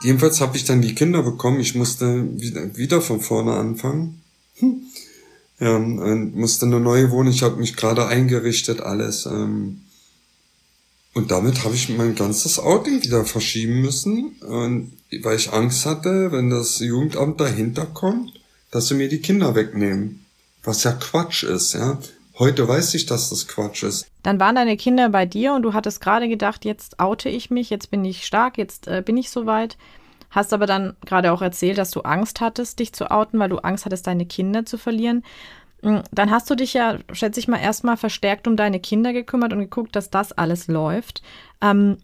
[0.02, 1.60] Jedenfalls habe ich dann die Kinder bekommen.
[1.60, 4.20] Ich musste wieder, von vorne anfangen.
[4.56, 4.82] Hm.
[5.60, 7.32] Ja, und musste eine neue Wohnung.
[7.32, 9.26] Ich habe mich gerade eingerichtet, alles.
[9.26, 9.82] Ähm,
[11.14, 16.32] und damit habe ich mein ganzes Outing wieder verschieben müssen, und, weil ich Angst hatte,
[16.32, 18.32] wenn das Jugendamt dahinter kommt,
[18.70, 20.24] dass sie mir die Kinder wegnehmen.
[20.64, 21.98] Was ja Quatsch ist, ja.
[22.38, 24.10] Heute weiß ich, dass das Quatsch ist.
[24.22, 27.70] Dann waren deine Kinder bei dir und du hattest gerade gedacht, jetzt oute ich mich,
[27.70, 29.76] jetzt bin ich stark, jetzt äh, bin ich soweit.
[30.30, 33.58] Hast aber dann gerade auch erzählt, dass du Angst hattest, dich zu outen, weil du
[33.58, 35.24] Angst hattest, deine Kinder zu verlieren.
[35.82, 39.52] Mm, dann hast du dich ja, schätze ich mal, erstmal verstärkt um deine Kinder gekümmert
[39.52, 41.22] und geguckt, dass das alles läuft.
[41.60, 41.98] Ähm,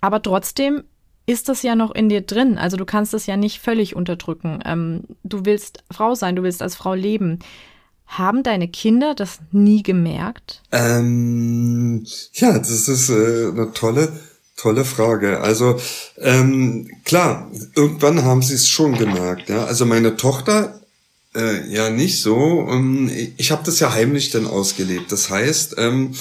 [0.00, 0.84] aber trotzdem
[1.26, 2.58] ist das ja noch in dir drin.
[2.58, 4.60] Also du kannst es ja nicht völlig unterdrücken.
[4.64, 7.38] Ähm, du willst Frau sein, du willst als Frau leben.
[8.06, 10.62] Haben deine Kinder das nie gemerkt?
[10.70, 14.12] Ähm, ja, das ist äh, eine tolle,
[14.56, 15.40] tolle Frage.
[15.40, 15.80] Also
[16.18, 19.48] ähm, klar, irgendwann haben sie es schon gemerkt.
[19.48, 20.80] Ja, also meine Tochter
[21.34, 22.68] äh, ja nicht so.
[22.70, 25.10] Ähm, ich habe das ja heimlich dann ausgelebt.
[25.10, 26.14] Das heißt, ähm,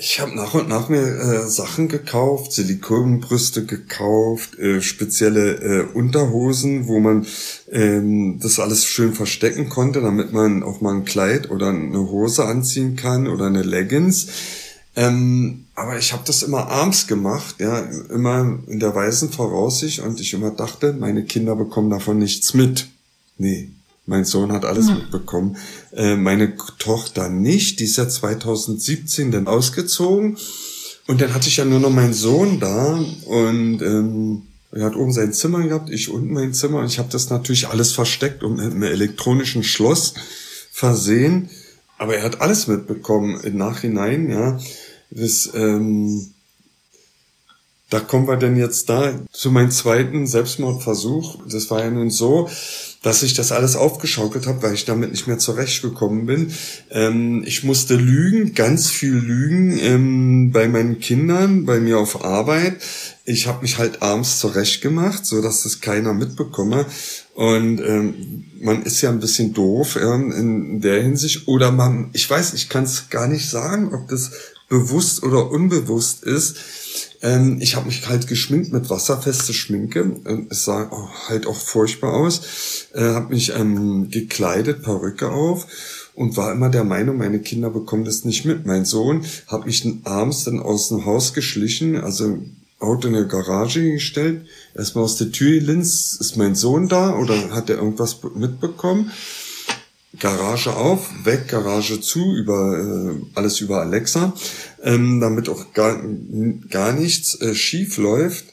[0.00, 6.88] ich habe nach und nach mir äh, Sachen gekauft, Silikonbrüste gekauft, äh, spezielle äh, Unterhosen,
[6.88, 7.26] wo man
[7.70, 12.46] ähm, das alles schön verstecken konnte, damit man auch mal ein Kleid oder eine Hose
[12.46, 14.28] anziehen kann oder eine Leggings.
[14.96, 20.18] Ähm, aber ich habe das immer abends gemacht, ja, immer in der weißen Voraussicht und
[20.18, 22.88] ich immer dachte, meine Kinder bekommen davon nichts mit.
[23.36, 23.68] Nee,
[24.10, 24.94] mein Sohn hat alles ja.
[24.94, 25.56] mitbekommen.
[25.92, 27.78] Äh, meine Tochter nicht.
[27.78, 30.36] Die ist ja 2017 dann ausgezogen.
[31.06, 33.00] Und dann hatte ich ja nur noch meinen Sohn da.
[33.26, 34.42] Und ähm,
[34.72, 36.80] er hat oben sein Zimmer gehabt, ich unten mein Zimmer.
[36.80, 40.14] Und ich habe das natürlich alles versteckt und mit einem elektronischen Schloss
[40.72, 41.48] versehen.
[41.96, 44.58] Aber er hat alles mitbekommen im Nachhinein, ja.
[45.12, 46.32] Das, ähm,
[47.90, 51.46] da kommen wir denn jetzt da zu meinem zweiten Selbstmordversuch.
[51.48, 52.48] Das war ja nun so,
[53.02, 56.52] dass ich das alles aufgeschaukelt habe, weil ich damit nicht mehr zurechtgekommen bin.
[56.90, 62.76] Ähm, ich musste lügen, ganz viel lügen ähm, bei meinen Kindern, bei mir auf Arbeit.
[63.24, 66.84] Ich habe mich halt abends zurechtgemacht, so dass das keiner mitbekomme.
[67.34, 71.48] Und ähm, man ist ja ein bisschen doof in der Hinsicht.
[71.48, 74.32] Oder man, ich weiß, ich kann es gar nicht sagen, ob das
[74.68, 76.56] bewusst oder unbewusst ist
[77.22, 80.16] ähm, ich habe mich halt geschminkt mit wasserfeste Schminke.
[80.48, 80.90] Es sah
[81.28, 82.88] halt auch furchtbar aus.
[82.94, 85.66] Äh, habe mich ähm, gekleidet, Perücke auf
[86.14, 88.66] und war immer der Meinung, meine Kinder bekommen das nicht mit.
[88.66, 92.38] Mein Sohn hat mich abends dann aus dem Haus geschlichen, also
[92.78, 94.46] Auto in der Garage gestellt.
[94.74, 99.10] Erstmal aus der Tür links, ist mein Sohn da oder hat er irgendwas mitbekommen?
[100.18, 104.32] Garage auf, weg, Garage zu, über äh, alles über Alexa,
[104.82, 106.02] ähm, damit auch gar,
[106.70, 108.46] gar nichts äh, schief läuft.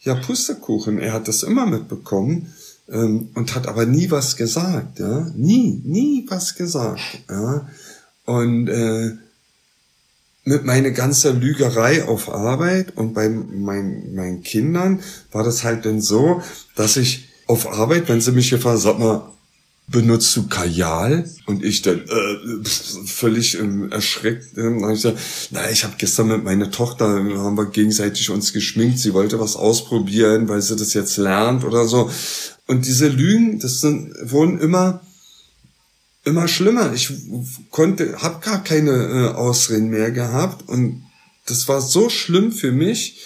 [0.00, 0.98] ja, Pustekuchen.
[0.98, 2.52] Er hat das immer mitbekommen
[2.90, 5.30] ähm, und hat aber nie was gesagt, ja.
[5.34, 7.68] Nie, nie was gesagt, ja.
[8.26, 9.12] Und äh,
[10.44, 15.00] mit meiner ganzen Lügerei auf Arbeit und bei mein, meinen Kindern
[15.32, 16.42] war das halt dann so,
[16.76, 19.30] dass ich auf Arbeit, wenn sie mich gefragt sag mal,
[19.86, 21.28] benutzt du Kajal?
[21.46, 22.68] Und ich dann äh,
[23.06, 24.56] völlig ähm, erschreckt.
[24.56, 25.18] Ähm, ich gesagt,
[25.50, 29.56] na, ich habe gestern mit meiner Tochter, haben wir gegenseitig uns geschminkt, sie wollte was
[29.56, 32.10] ausprobieren, weil sie das jetzt lernt oder so.
[32.66, 35.02] Und diese Lügen, das sind, wurden immer
[36.24, 36.92] immer schlimmer.
[36.92, 37.12] Ich
[37.70, 41.04] konnte, habe gar keine äh, Ausreden mehr gehabt und
[41.46, 43.20] das war so schlimm für mich,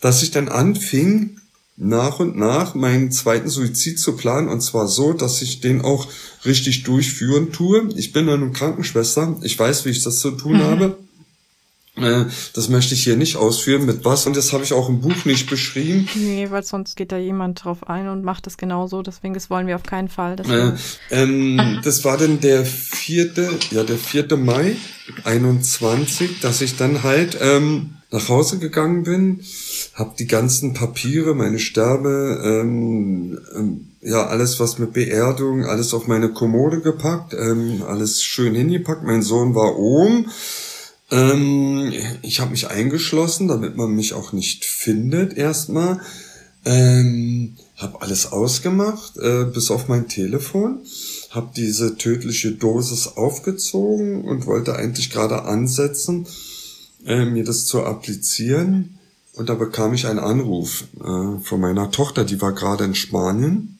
[0.00, 1.40] dass ich dann anfing,
[1.76, 6.06] nach und nach meinen zweiten Suizid zu planen und zwar so, dass ich den auch
[6.44, 7.88] richtig durchführen tue.
[7.96, 10.62] Ich bin eine Krankenschwester, ich weiß, wie ich das zu tun mhm.
[10.62, 10.98] habe.
[11.96, 14.26] Äh, das möchte ich hier nicht ausführen, mit was.
[14.26, 16.08] Und das habe ich auch im Buch nicht beschrieben.
[16.14, 19.02] Nee, weil sonst geht da jemand drauf ein und macht das genauso.
[19.02, 20.36] Deswegen, das wollen wir auf keinen Fall.
[20.40, 20.72] Äh,
[21.10, 24.76] ähm, das war dann der vierte, ja, der vierte Mai
[25.22, 29.40] 21, dass ich dann halt ähm, nach Hause gegangen bin,
[29.94, 36.06] habe die ganzen Papiere, meine Sterbe, ähm, ähm, ja, alles was mit Beerdung, alles auf
[36.06, 39.04] meine Kommode gepackt, ähm, alles schön hingepackt.
[39.04, 40.26] Mein Sohn war oben
[41.10, 46.00] ähm, ich habe mich eingeschlossen, damit man mich auch nicht findet erstmal.
[46.64, 50.80] Ähm, habe alles ausgemacht, äh, bis auf mein Telefon.
[51.30, 56.26] Habe diese tödliche Dosis aufgezogen und wollte eigentlich gerade ansetzen,
[57.04, 58.93] äh, mir das zu applizieren.
[59.34, 63.78] Und da bekam ich einen Anruf äh, von meiner Tochter, die war gerade in Spanien.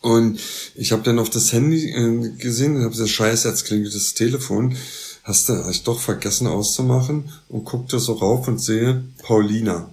[0.00, 0.40] Und
[0.74, 4.14] ich habe dann auf das Handy äh, gesehen und habe gesagt, scheiße, jetzt klingelt das
[4.14, 4.76] Telefon
[5.22, 9.90] hast du ich doch vergessen auszumachen und guckte so rauf und sehe Paulina.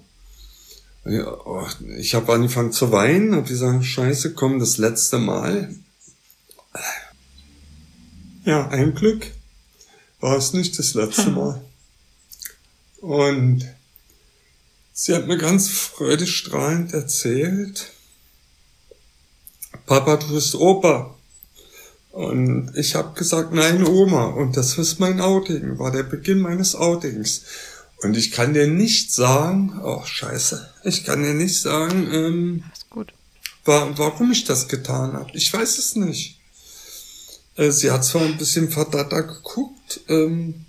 [1.97, 5.73] Ich habe angefangen zu weinen, habe gesagt, scheiße, komm, das letzte Mal.
[8.43, 9.27] Ja, ein Glück
[10.19, 11.61] war es nicht das letzte Mal.
[12.99, 13.65] Und
[14.99, 17.91] sie hat mir ganz freudestrahlend erzählt,
[19.85, 21.15] Papa, du bist Opa.
[22.11, 24.25] Und ich habe gesagt, nein, Oma.
[24.25, 27.43] Und das ist mein Outing, war der Beginn meines Outings.
[28.01, 32.63] Und ich kann dir nicht sagen, oh scheiße, ich kann dir nicht sagen, ähm.
[33.65, 35.29] Wa warum ich das getan habe.
[35.33, 36.39] Ich weiß es nicht.
[37.55, 40.65] Äh, sie hat zwar ein bisschen verdatter geguckt, ähm,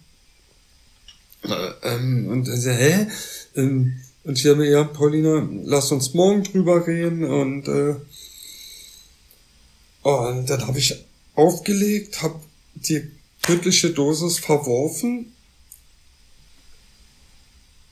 [1.45, 3.07] äh, ähm, und sie, hä?
[3.55, 7.25] Ähm, und ich habe mir, ja, Paulina, lass uns morgen drüber reden.
[7.25, 7.95] Und, äh,
[10.03, 11.03] und dann habe ich
[11.35, 12.39] aufgelegt, habe
[12.75, 13.11] die
[13.41, 15.33] tödliche Dosis verworfen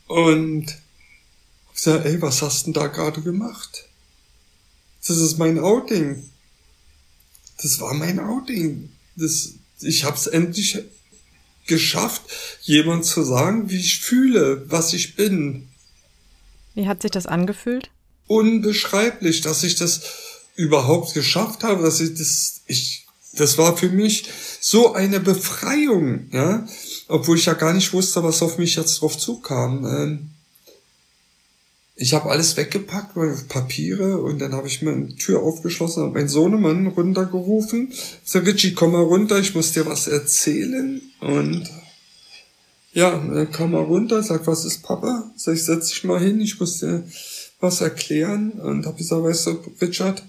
[0.08, 0.66] und
[1.68, 3.88] hab gesagt, ey, was hast denn da gerade gemacht?
[5.08, 6.28] Das ist mein Outing.
[7.62, 8.90] Das war mein Outing.
[9.16, 10.84] Das, ich hab's endlich
[11.66, 12.24] geschafft,
[12.60, 15.68] jemand zu sagen, wie ich fühle, was ich bin.
[16.76, 17.90] Wie hat sich das angefühlt?
[18.28, 20.02] Unbeschreiblich, dass ich das
[20.56, 24.28] überhaupt geschafft habe, dass ich das, ich das war für mich
[24.60, 26.66] so eine Befreiung, ja,
[27.08, 29.86] obwohl ich ja gar nicht wusste, was auf mich jetzt drauf zukam.
[29.86, 30.30] Ähm,
[31.96, 36.12] ich habe alles weggepackt, meine Papiere, und dann habe ich mir eine Tür aufgeschlossen und
[36.12, 37.90] meinen Sohnemann runtergerufen.
[38.22, 41.00] So, Richie, komm mal runter, ich muss dir was erzählen.
[41.20, 41.70] Und
[42.96, 45.30] ja, dann kam er runter, sagt, was ist Papa?
[45.36, 47.06] Sag ich, setz dich mal hin, ich muss dir
[47.60, 48.52] was erklären.
[48.52, 50.22] Und habe gesagt, weißt du, Richard,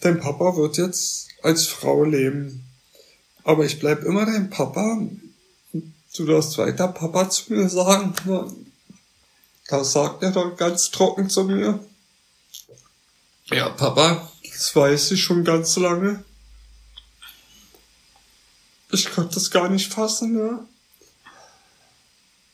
[0.00, 2.64] dein Papa wird jetzt als Frau leben.
[3.42, 5.00] Aber ich bleib immer dein Papa.
[5.72, 8.14] Du darfst weiter Papa zu mir sagen.
[9.66, 11.84] Das sagt er dann ganz trocken zu mir.
[13.46, 16.22] Ja, Papa, das weiß ich schon ganz lange.
[18.92, 20.64] Ich konnte das gar nicht fassen, ja.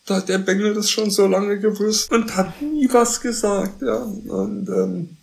[0.06, 4.02] Da hat der Bengel das schon so lange gewusst und hat nie was gesagt, ja.
[4.02, 5.16] Und ähm,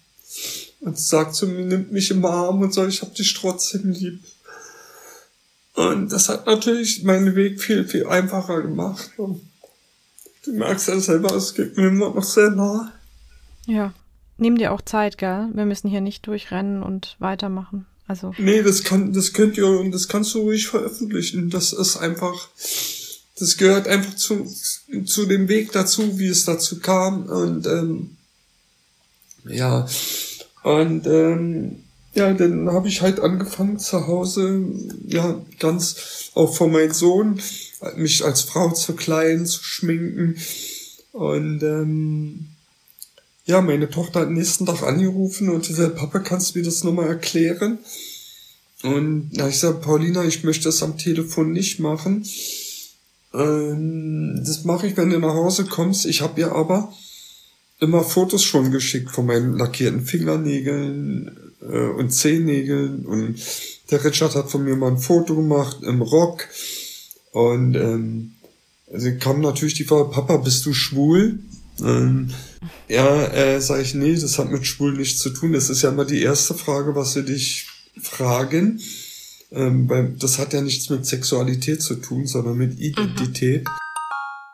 [0.82, 4.24] und sagt zu mir, nimmt mich im Arm und so, ich hab dich trotzdem lieb.
[5.74, 9.12] Und das hat natürlich meinen Weg viel, viel einfacher gemacht.
[9.18, 9.42] Und
[10.46, 12.92] du merkst ja selber, es geht mir immer noch sehr nah.
[13.66, 13.94] Ja.
[14.38, 15.50] Nimm dir auch Zeit, gell?
[15.54, 17.86] Wir müssen hier nicht durchrennen und weitermachen.
[18.08, 18.34] Also.
[18.38, 21.50] Nee, das kann, das könnt ihr und das kannst du ruhig veröffentlichen.
[21.50, 22.50] Das ist einfach,
[23.40, 24.46] das gehört einfach zu,
[25.06, 27.24] zu dem Weg dazu, wie es dazu kam.
[27.24, 28.18] Und ähm,
[29.46, 29.88] ja,
[30.64, 31.84] und ähm,
[32.14, 34.62] ja, dann habe ich halt angefangen zu Hause,
[35.08, 37.40] ja, ganz auch von meinem Sohn,
[37.96, 40.36] mich als Frau zu klein, zu schminken.
[41.12, 42.48] Und ähm,
[43.46, 47.08] ja, meine Tochter hat nächsten Tag angerufen und gesagt, Papa, kannst du mir das nochmal
[47.08, 47.80] erklären?
[48.84, 52.26] Und na, ich sage, Paulina, ich möchte das am Telefon nicht machen.
[53.34, 56.06] Ähm, das mache ich, wenn du nach Hause kommst.
[56.06, 56.94] Ich habe ihr aber
[57.80, 63.06] immer Fotos schon geschickt von meinen lackierten Fingernägeln äh, und Zehennägeln.
[63.06, 63.40] Und
[63.92, 66.48] der Richard hat von mir mal ein Foto gemacht im Rock.
[67.32, 68.34] Und ähm,
[68.92, 71.40] also kam natürlich die Frage, Papa, bist du schwul?
[71.82, 72.32] Ähm,
[72.88, 75.54] ja, äh, sage ich, nee, das hat mit schwul nichts zu tun.
[75.54, 77.68] Das ist ja immer die erste Frage, was sie dich
[78.02, 78.82] fragen.
[79.52, 83.64] Ähm, weil das hat ja nichts mit Sexualität zu tun, sondern mit Identität.
[83.64, 83.74] Mhm.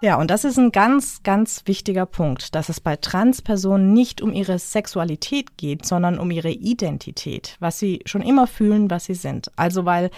[0.01, 4.33] Ja, und das ist ein ganz, ganz wichtiger Punkt, dass es bei Transpersonen nicht um
[4.33, 9.51] ihre Sexualität geht, sondern um ihre Identität, was sie schon immer fühlen, was sie sind.
[9.55, 10.11] Also weil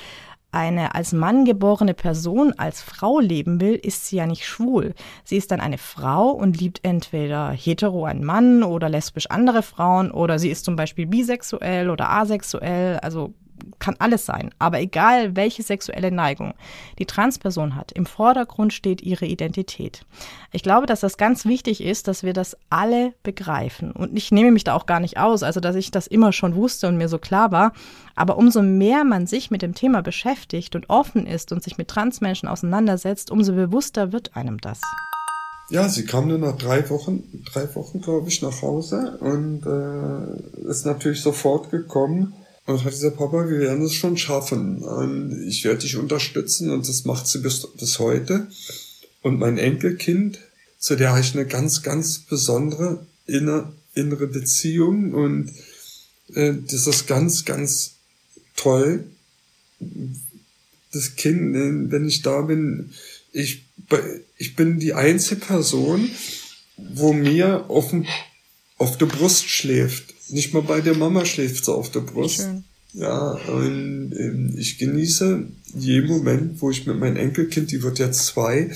[0.52, 4.94] eine als Mann geborene Person als Frau leben will, ist sie ja nicht schwul.
[5.24, 10.10] Sie ist dann eine Frau und liebt entweder hetero einen Mann oder lesbisch andere Frauen
[10.10, 13.34] oder sie ist zum Beispiel bisexuell oder asexuell, also
[13.80, 14.52] kann alles sein.
[14.60, 16.54] Aber egal, welche sexuelle Neigung
[17.00, 20.06] die Transperson hat, im Vordergrund steht ihre Identität.
[20.52, 23.92] Ich glaube, dass das ganz wichtig ist, dass wir das alle begreifen.
[23.92, 26.56] Und ich nehme mich da auch gar nicht aus, also dass ich das immer schon
[26.56, 27.74] wusste und mir so klar war.
[28.16, 31.88] Aber umso mehr man sich mit dem Thema beschäftigt und offen ist und sich mit
[31.88, 34.82] Transmenschen auseinandersetzt, umso bewusster wird einem das.
[35.70, 40.70] Ja, sie kam nur nach drei Wochen, drei Wochen, glaube ich, nach Hause und äh,
[40.70, 42.34] ist natürlich sofort gekommen
[42.68, 44.84] und hat gesagt, Papa, wir werden es schon schaffen.
[44.84, 48.48] Und ich werde dich unterstützen und das macht sie bis, bis heute.
[49.22, 50.40] Und mein Enkelkind,
[50.78, 55.52] zu der habe ich eine ganz, ganz besondere inner, innere Beziehung und
[56.34, 57.96] äh, das ist ganz, ganz
[58.58, 59.06] toll.
[60.92, 62.92] Das Kind, äh, wenn ich da bin,
[63.32, 63.64] ich,
[64.38, 66.10] ich bin die einzige Person,
[66.76, 67.94] wo mir auf,
[68.78, 70.17] auf der Brust schläft.
[70.30, 72.38] Nicht mal bei der Mama schläft sie auf der Brust.
[72.38, 72.64] Schön.
[72.94, 75.44] Ja, und ähm, ich genieße
[75.76, 78.72] jeden Moment, wo ich mit meinem Enkelkind, die wird jetzt zwei,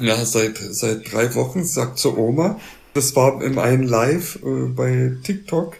[0.00, 2.58] ja, seit, seit drei Wochen, sagt zur Oma,
[2.94, 5.76] das war im einen Live äh, bei TikTok,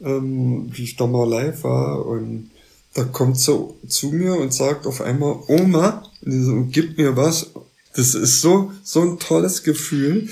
[0.00, 2.50] ähm, wie ich da mal live war und
[2.94, 3.56] da kommt sie
[3.86, 7.50] zu mir und sagt auf einmal, Oma, gib mir was.
[7.94, 10.28] Das ist so, so ein tolles Gefühl.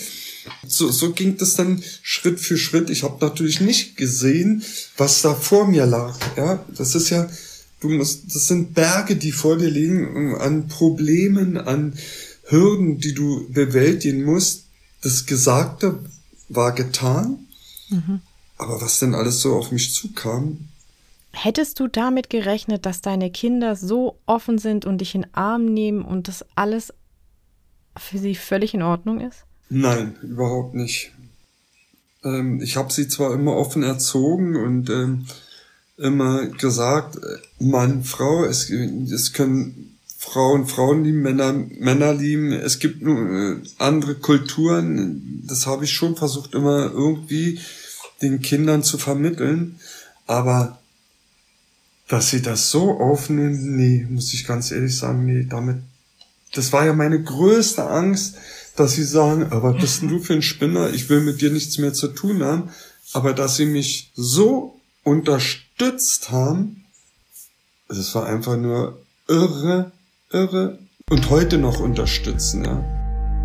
[0.66, 2.90] So, so ging das dann Schritt für Schritt.
[2.90, 4.62] Ich habe natürlich nicht gesehen,
[4.96, 6.16] was da vor mir lag.
[6.36, 7.28] Ja, das ist ja,
[7.80, 11.94] du musst, das sind Berge, die vor dir liegen an Problemen, an
[12.44, 14.64] Hürden, die du bewältigen musst.
[15.02, 15.98] Das Gesagte
[16.48, 17.46] war getan.
[17.88, 18.20] Mhm.
[18.58, 20.68] Aber was denn alles so auf mich zukam?
[21.32, 25.66] Hättest du damit gerechnet, dass deine Kinder so offen sind und dich in den Arm
[25.66, 26.94] nehmen und das alles
[27.96, 29.44] für sie völlig in Ordnung ist?
[29.68, 31.12] Nein, überhaupt nicht.
[32.24, 35.26] Ähm, ich habe sie zwar immer offen erzogen und ähm,
[35.96, 42.52] immer gesagt, äh, Mann, Frau, es, es können Frauen Frauen lieben, Männer Männer lieben.
[42.52, 45.42] Es gibt nur äh, andere Kulturen.
[45.46, 47.60] Das habe ich schon versucht immer irgendwie
[48.22, 49.78] den Kindern zu vermitteln.
[50.26, 50.78] Aber
[52.08, 55.78] dass sie das so aufnehmen, nee, muss ich ganz ehrlich sagen, nee, damit,
[56.54, 58.36] das war ja meine größte Angst,
[58.76, 60.90] dass sie sagen, aber bist denn du für ein Spinner?
[60.90, 62.70] Ich will mit dir nichts mehr zu tun haben.
[63.12, 66.84] Aber dass sie mich so unterstützt haben,
[67.88, 69.92] das war einfach nur irre,
[70.30, 72.95] irre und heute noch unterstützen, ja.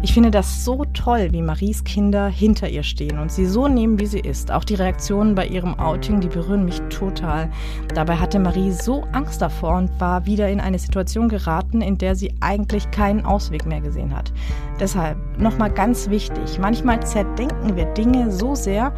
[0.03, 3.99] Ich finde das so toll, wie Maries Kinder hinter ihr stehen und sie so nehmen,
[3.99, 4.51] wie sie ist.
[4.51, 7.51] Auch die Reaktionen bei ihrem Outing, die berühren mich total.
[7.93, 12.15] Dabei hatte Marie so Angst davor und war wieder in eine Situation geraten, in der
[12.15, 14.33] sie eigentlich keinen Ausweg mehr gesehen hat.
[14.79, 18.93] Deshalb nochmal ganz wichtig, manchmal zerdenken wir Dinge so sehr,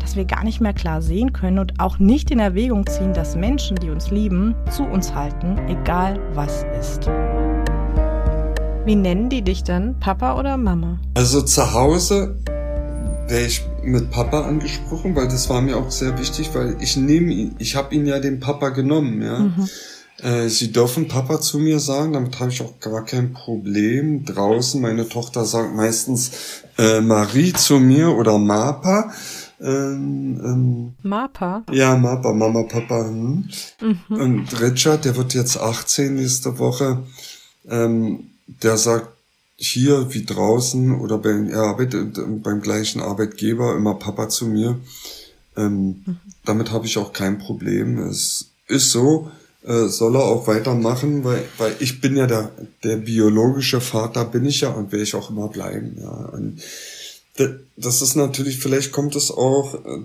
[0.00, 3.36] dass wir gar nicht mehr klar sehen können und auch nicht in Erwägung ziehen, dass
[3.36, 7.08] Menschen, die uns lieben, zu uns halten, egal was ist.
[8.84, 9.98] Wie nennen die dich dann?
[10.00, 10.98] Papa oder Mama?
[11.14, 12.38] Also zu Hause
[13.28, 17.32] wäre ich mit Papa angesprochen, weil das war mir auch sehr wichtig, weil ich nehme
[17.32, 19.38] ihn, ich habe ihn ja den Papa genommen, ja.
[19.40, 19.68] Mhm.
[20.20, 24.24] Äh, sie dürfen Papa zu mir sagen, damit habe ich auch gar kein Problem.
[24.24, 29.12] Draußen, meine Tochter sagt meistens äh, Marie zu mir oder Mapa.
[29.60, 31.64] Ähm, ähm, Mapa?
[31.70, 33.04] Ja, Mapa, Mama, Papa.
[33.06, 33.48] Hm.
[33.80, 34.16] Mhm.
[34.16, 37.04] Und Richard, der wird jetzt 18 nächste Woche.
[37.68, 39.08] Ähm, der sagt
[39.56, 44.78] hier wie draußen oder bei, er arbeitet beim gleichen Arbeitgeber immer Papa zu mir.
[45.56, 46.16] Ähm, mhm.
[46.44, 47.98] Damit habe ich auch kein Problem.
[47.98, 49.30] Es ist so,
[49.64, 52.52] äh, soll er auch weitermachen, weil, weil ich bin ja der,
[52.84, 55.96] der biologische Vater, bin ich ja und will ich auch immer bleiben.
[56.00, 56.10] Ja.
[56.10, 56.62] Und
[57.76, 60.02] Das ist natürlich, vielleicht kommt es auch, äh,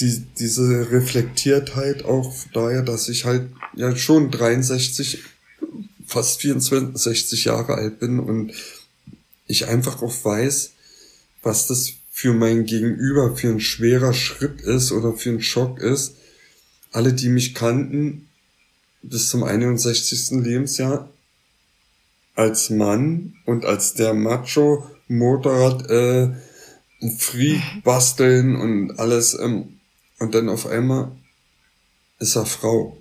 [0.00, 5.18] die, diese Reflektiertheit auch daher, dass ich halt ja schon 63,
[6.08, 8.52] fast 64 Jahre alt bin und
[9.46, 10.72] ich einfach auch weiß,
[11.42, 16.16] was das für mein Gegenüber für ein schwerer Schritt ist oder für ein Schock ist.
[16.90, 18.28] Alle, die mich kannten,
[19.02, 20.42] bis zum 61.
[20.42, 21.08] Lebensjahr
[22.34, 26.30] als Mann und als der Macho Motorrad äh,
[27.18, 29.78] Freak basteln und alles ähm,
[30.18, 31.12] und dann auf einmal
[32.18, 33.00] ist er Frau.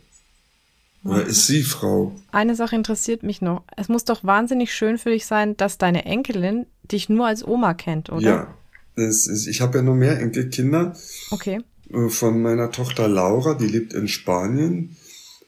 [1.08, 2.14] Oder ist sie Frau?
[2.32, 3.64] Eine Sache interessiert mich noch.
[3.76, 7.74] Es muss doch wahnsinnig schön für dich sein, dass deine Enkelin dich nur als Oma
[7.74, 8.22] kennt, oder?
[8.22, 8.54] Ja.
[8.96, 10.96] Ist, ich habe ja noch mehr Enkelkinder.
[11.32, 11.62] Okay.
[11.92, 14.98] Äh, von meiner Tochter Laura, die lebt in Spanien.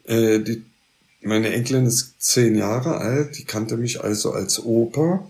[0.05, 0.64] Äh, die,
[1.22, 5.28] meine Enkelin ist zehn Jahre alt, die kannte mich also als Opa.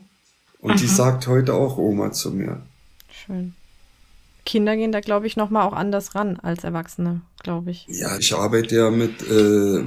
[0.59, 0.77] Und mhm.
[0.77, 2.61] die sagt heute auch Oma zu mir.
[3.11, 3.55] Schön.
[4.49, 7.85] Kinder gehen da, glaube ich, nochmal auch anders ran als Erwachsene, glaube ich.
[7.87, 9.83] Ja, ich arbeite ja mit äh,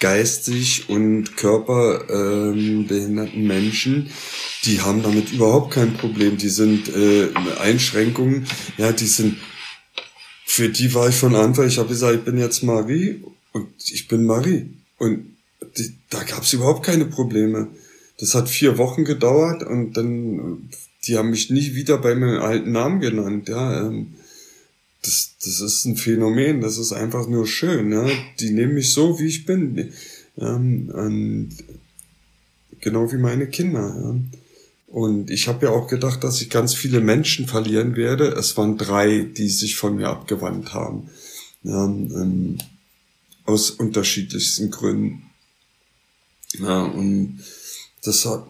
[0.00, 4.10] geistig und körperbehinderten ähm, Menschen.
[4.64, 6.38] Die haben damit überhaupt kein Problem.
[6.38, 7.28] Die sind äh,
[7.60, 8.46] Einschränkungen,
[8.78, 9.36] ja, die sind,
[10.46, 13.22] für die war ich von Anfang, ich habe gesagt, ich bin jetzt Marie
[13.52, 14.70] und ich bin Marie.
[14.96, 15.36] Und
[15.76, 17.68] die, da gab es überhaupt keine Probleme.
[18.18, 20.70] Das hat vier Wochen gedauert und dann,
[21.06, 23.86] die haben mich nie wieder bei meinem alten Namen genannt, ja.
[23.86, 24.14] Ähm,
[25.02, 28.08] das, das ist ein Phänomen, das ist einfach nur schön, ja.
[28.40, 29.92] Die nehmen mich so, wie ich bin.
[30.38, 31.50] Ähm, und
[32.80, 34.38] genau wie meine Kinder, ja.
[34.94, 38.28] Und ich habe ja auch gedacht, dass ich ganz viele Menschen verlieren werde.
[38.28, 41.10] Es waren drei, die sich von mir abgewandt haben.
[41.64, 42.58] Ja, ähm,
[43.44, 45.30] aus unterschiedlichsten Gründen.
[46.60, 47.40] Ja, und
[48.04, 48.46] das hat,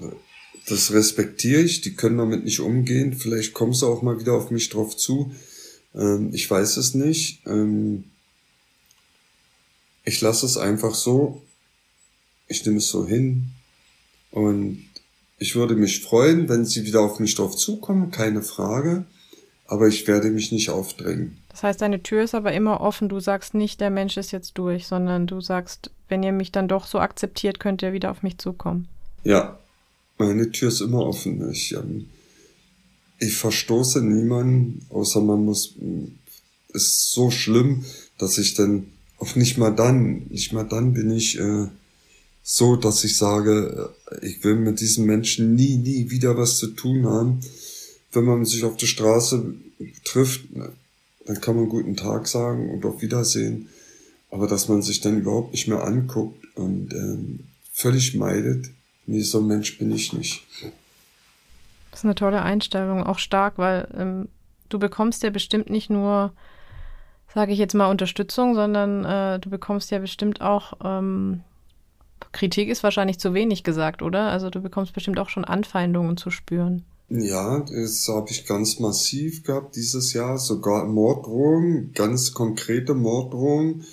[0.66, 3.12] das respektiere ich, die können damit nicht umgehen.
[3.14, 5.34] Vielleicht kommen sie auch mal wieder auf mich drauf zu.
[5.94, 7.46] Ähm, ich weiß es nicht.
[7.46, 8.04] Ähm,
[10.04, 11.42] ich lasse es einfach so.
[12.48, 13.50] Ich nehme es so hin.
[14.30, 14.84] Und
[15.38, 19.04] ich würde mich freuen, wenn sie wieder auf mich drauf zukommen, keine Frage.
[19.66, 21.38] Aber ich werde mich nicht aufdrängen.
[21.48, 23.08] Das heißt, deine Tür ist aber immer offen.
[23.08, 26.68] Du sagst nicht, der Mensch ist jetzt durch, sondern du sagst, wenn ihr mich dann
[26.68, 28.88] doch so akzeptiert, könnt ihr wieder auf mich zukommen.
[29.24, 29.58] Ja,
[30.18, 31.50] meine Tür ist immer offen.
[31.50, 32.06] Ich, ähm,
[33.18, 35.74] ich verstoße niemanden, außer man muss,
[36.72, 37.84] ist so schlimm,
[38.18, 38.86] dass ich dann
[39.18, 41.68] auch nicht mal dann, nicht mal dann bin ich äh,
[42.42, 46.68] so, dass ich sage, äh, ich will mit diesen Menschen nie, nie wieder was zu
[46.68, 47.40] tun haben.
[48.12, 49.54] Wenn man sich auf der Straße
[50.04, 50.42] trifft,
[51.26, 53.68] dann kann man guten Tag sagen und auf Wiedersehen.
[54.30, 57.40] Aber dass man sich dann überhaupt nicht mehr anguckt und ähm,
[57.72, 58.70] völlig meidet,
[59.06, 60.44] nee, so ein Mensch bin ich nicht.
[61.90, 64.28] Das ist eine tolle Einstellung, auch stark, weil ähm,
[64.68, 66.32] du bekommst ja bestimmt nicht nur,
[67.32, 71.42] sage ich jetzt mal, Unterstützung, sondern äh, du bekommst ja bestimmt auch, ähm,
[72.32, 74.30] Kritik ist wahrscheinlich zu wenig gesagt, oder?
[74.30, 76.84] Also du bekommst bestimmt auch schon Anfeindungen zu spüren.
[77.10, 83.84] Ja, das habe ich ganz massiv gehabt dieses Jahr, sogar Morddrohungen, ganz konkrete Morddrohungen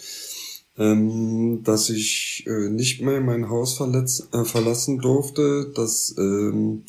[0.82, 6.84] ähm, dass ich äh, nicht mehr mein Haus verletz, äh, verlassen durfte, dass ähm,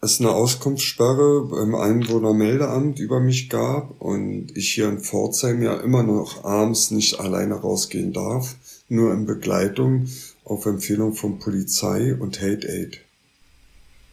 [0.00, 6.02] es eine Auskunftssperre beim Einwohnermeldeamt über mich gab und ich hier in Pforzheim ja immer
[6.02, 8.56] noch abends nicht alleine rausgehen darf,
[8.88, 10.08] nur in Begleitung
[10.44, 13.00] auf Empfehlung von Polizei und Hate Aid.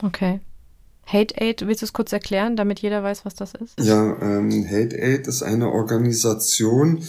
[0.04, 0.40] Okay.
[1.12, 3.78] Hate Aid, willst du es kurz erklären, damit jeder weiß, was das ist?
[3.80, 7.04] Ja, ähm, Hate Aid ist eine Organisation,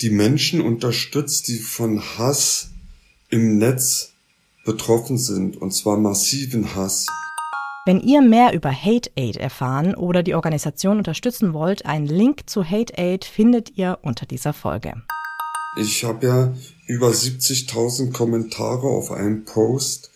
[0.00, 2.70] die Menschen unterstützt, die von Hass
[3.28, 4.12] im Netz
[4.64, 7.06] betroffen sind, und zwar massiven Hass.
[7.86, 12.62] Wenn ihr mehr über Hate Aid erfahren oder die Organisation unterstützen wollt, einen Link zu
[12.62, 14.94] Hate Aid findet ihr unter dieser Folge.
[15.76, 16.54] Ich habe ja
[16.86, 20.10] über 70.000 Kommentare auf einen Post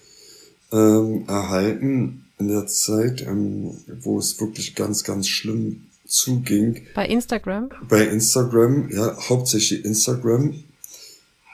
[0.73, 6.87] ähm, erhalten in der Zeit, ähm, wo es wirklich ganz, ganz schlimm zuging.
[6.95, 7.71] Bei Instagram?
[7.89, 10.55] Bei Instagram, ja, hauptsächlich Instagram.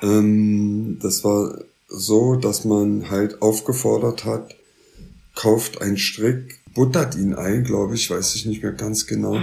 [0.03, 1.59] Ähm, das war
[1.89, 4.55] so, dass man halt aufgefordert hat,
[5.35, 9.41] kauft einen Strick, buttert ihn ein, glaube ich, weiß ich nicht mehr ganz genau,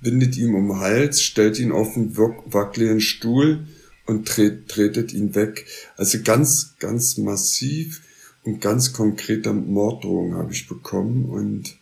[0.00, 3.66] bindet ihn um den Hals, stellt ihn auf einen wackeligen Stuhl
[4.06, 5.66] und tret, tretet ihn weg.
[5.96, 8.02] Also ganz, ganz massiv
[8.44, 11.76] und ganz konkrete Morddrohungen habe ich bekommen und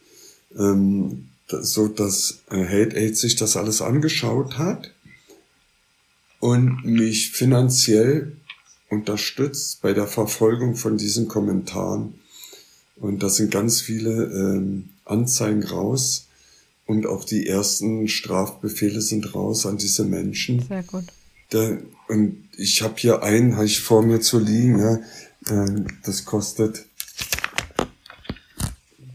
[0.58, 4.92] ähm, so dass äh, Hate Aid sich das alles angeschaut hat
[6.40, 8.36] und mich finanziell
[8.88, 12.14] unterstützt bei der Verfolgung von diesen Kommentaren.
[12.96, 16.28] Und das sind ganz viele ähm, Anzeigen raus
[16.86, 20.62] und auch die ersten Strafbefehle sind raus an diese Menschen.
[20.66, 21.04] Sehr gut.
[21.50, 25.00] Da, und ich habe hier einen, habe ich vor mir zu liegen, ja, äh,
[26.04, 26.86] das kostet,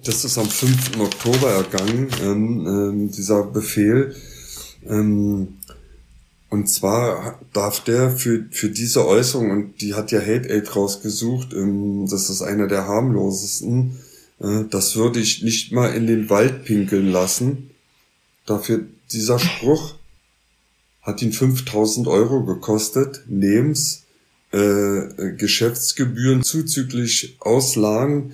[0.07, 0.99] das ist am 5.
[0.99, 4.15] Oktober ergangen, ähm, ähm, dieser Befehl.
[4.85, 5.57] Ähm,
[6.49, 11.53] und zwar darf der für, für diese Äußerung, und die hat ja Hate Aid rausgesucht,
[11.53, 13.99] ähm, das ist einer der harmlosesten,
[14.39, 17.71] äh, das würde ich nicht mal in den Wald pinkeln lassen.
[18.45, 19.95] Dafür, dieser Spruch
[21.01, 24.03] hat ihn 5000 Euro gekostet, Lebens,
[24.57, 28.33] äh, Geschäftsgebühren zuzüglich Auslagen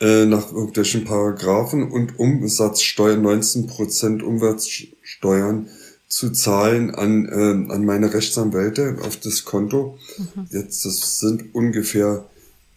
[0.00, 5.68] äh, nach irgendwelchen Paragraphen und Umsatzsteuern, 19% Umsatzsteuern
[6.08, 9.98] zu zahlen an, äh, an meine Rechtsanwälte auf das Konto.
[10.18, 10.46] Mhm.
[10.50, 12.24] Jetzt, das sind ungefähr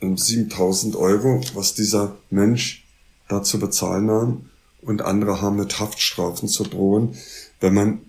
[0.01, 2.85] äh, 7000 Euro, was dieser Mensch
[3.27, 4.49] da zu bezahlen haben.
[4.81, 7.15] Und andere haben mit Haftstrafen zu drohen.
[7.61, 8.01] Wenn man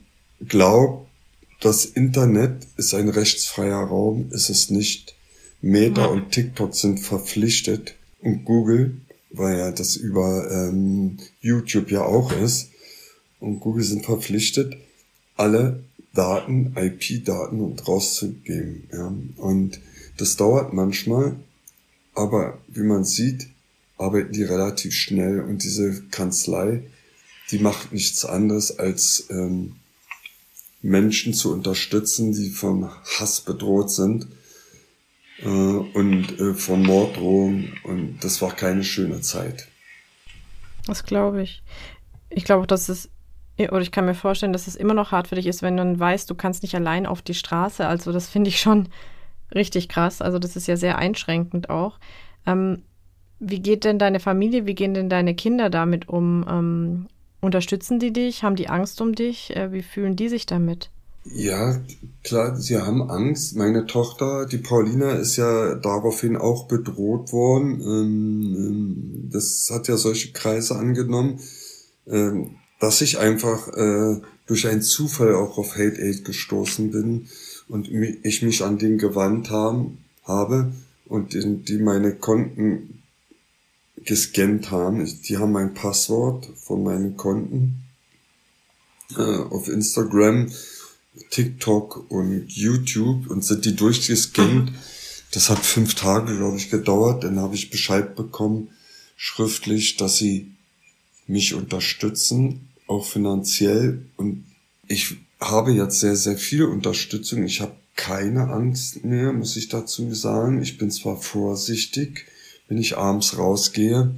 [0.47, 1.07] glaubt,
[1.65, 5.15] das Internet ist ein rechtsfreier Raum, ist es nicht.
[5.63, 8.99] Meta und TikTok sind verpflichtet und Google,
[9.31, 12.69] weil ja das über ähm, YouTube ja auch ist,
[13.41, 14.77] und Google sind verpflichtet,
[15.37, 18.89] alle Daten, IP-Daten rauszugeben.
[18.93, 19.15] Ja.
[19.39, 19.81] Und
[20.19, 21.37] das dauert manchmal,
[22.15, 23.49] aber wie man sieht,
[23.97, 26.83] arbeiten die relativ schnell und diese Kanzlei,
[27.51, 29.77] die macht nichts anderes als ähm,
[30.85, 34.27] Menschen zu unterstützen, die vom Hass bedroht sind
[35.39, 39.67] äh, und äh, von Morddrohungen und das war keine schöne Zeit.
[40.87, 41.63] Das glaube ich.
[42.29, 43.09] Ich glaube, dass es
[43.57, 45.85] oder ich kann mir vorstellen, dass es immer noch hart für dich ist, wenn du
[45.85, 47.87] dann weißt, du kannst nicht allein auf die Straße.
[47.87, 48.89] Also das finde ich schon
[49.55, 50.21] richtig krass.
[50.21, 51.99] Also das ist ja sehr einschränkend auch.
[52.47, 52.83] Ähm,
[53.39, 56.45] wie geht denn deine Familie, wie gehen denn deine Kinder damit um?
[56.49, 57.07] Ähm,
[57.45, 58.43] unterstützen die dich?
[58.43, 59.55] Haben die Angst um dich?
[59.55, 60.91] Äh, wie fühlen die sich damit?
[61.25, 61.81] Ja,
[62.23, 63.57] klar, sie haben Angst.
[63.57, 67.81] Meine Tochter, die Paulina, ist ja daraufhin auch bedroht worden.
[67.81, 71.41] Ähm, ähm, das hat ja solche Kreise angenommen.
[72.07, 77.29] Ähm, dass ich einfach äh, durch einen Zufall auch auf Hate Aid gestoßen bin
[77.69, 80.73] und ich mich an den gewandt haben, habe
[81.07, 82.94] und die, die meine Konten
[84.05, 85.05] gescannt haben.
[85.23, 87.85] Die haben mein Passwort von meinen Konten
[89.17, 90.51] äh, auf Instagram,
[91.31, 94.73] TikTok und YouTube und sind die durchgescannt.
[95.33, 97.25] Das hat fünf Tage, glaube ich, gedauert.
[97.25, 98.69] Dann habe ich Bescheid bekommen,
[99.17, 100.53] schriftlich, dass sie
[101.27, 104.05] mich unterstützen auch finanziell.
[104.17, 104.45] Und
[104.87, 107.45] ich habe jetzt sehr, sehr viel Unterstützung.
[107.45, 110.63] Ich habe keine Angst mehr, muss ich dazu sagen.
[110.63, 112.27] Ich bin zwar vorsichtig,
[112.69, 114.15] wenn ich abends rausgehe.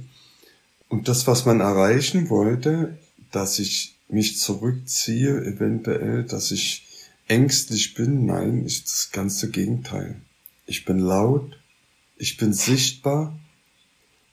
[0.89, 2.97] Und das, was man erreichen wollte,
[3.31, 6.85] dass ich mich zurückziehe, eventuell, dass ich
[7.27, 10.21] ängstlich bin, nein, ist das ganze Gegenteil.
[10.65, 11.59] Ich bin laut,
[12.15, 13.37] ich bin sichtbar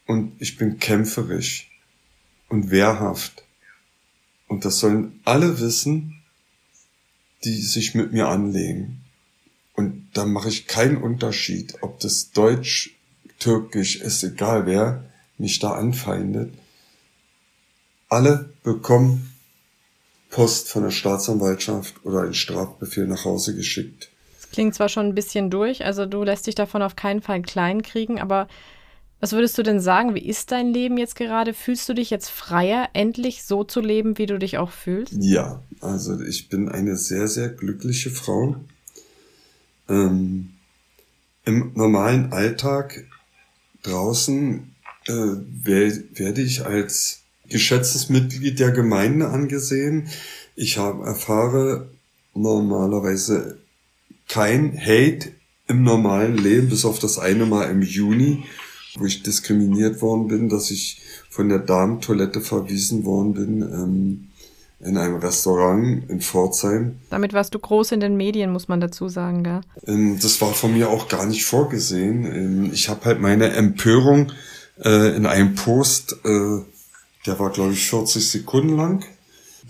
[0.06, 1.70] und ich bin kämpferisch
[2.48, 3.44] und wehrhaft.
[4.46, 6.22] Und das sollen alle wissen,
[7.44, 9.00] die sich mit mir anlegen.
[9.74, 12.93] Und da mache ich keinen Unterschied, ob das Deutsch,
[13.44, 15.04] Türkisch ist, egal wer
[15.36, 16.54] mich da anfeindet.
[18.08, 19.34] Alle bekommen
[20.30, 24.08] Post von der Staatsanwaltschaft oder einen Strafbefehl nach Hause geschickt.
[24.40, 27.42] Das klingt zwar schon ein bisschen durch, also du lässt dich davon auf keinen Fall
[27.42, 28.48] klein kriegen, aber
[29.20, 30.14] was würdest du denn sagen?
[30.14, 31.52] Wie ist dein Leben jetzt gerade?
[31.52, 35.12] Fühlst du dich jetzt freier, endlich so zu leben, wie du dich auch fühlst?
[35.18, 38.56] Ja, also ich bin eine sehr, sehr glückliche Frau.
[39.90, 40.54] Ähm,
[41.44, 43.04] Im normalen Alltag
[43.84, 44.74] draußen
[45.06, 50.08] äh, werde ich als geschätztes Mitglied der Gemeinde angesehen.
[50.56, 51.88] Ich habe erfahre
[52.34, 53.58] normalerweise
[54.28, 55.30] kein Hate
[55.68, 58.44] im normalen Leben, bis auf das eine Mal im Juni
[58.96, 64.28] wo ich diskriminiert worden bin, dass ich von der Damentoilette verwiesen worden bin ähm,
[64.80, 66.98] in einem Restaurant in Pforzheim.
[67.10, 69.60] Damit warst du groß in den Medien, muss man dazu sagen, gell?
[69.86, 72.24] Ähm, das war von mir auch gar nicht vorgesehen.
[72.24, 74.32] Ähm, ich habe halt meine Empörung
[74.82, 76.60] äh, in einem Post, äh,
[77.26, 79.04] der war glaube ich 40 Sekunden lang,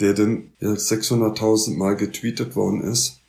[0.00, 3.20] der dann 600.000 Mal getweetet worden ist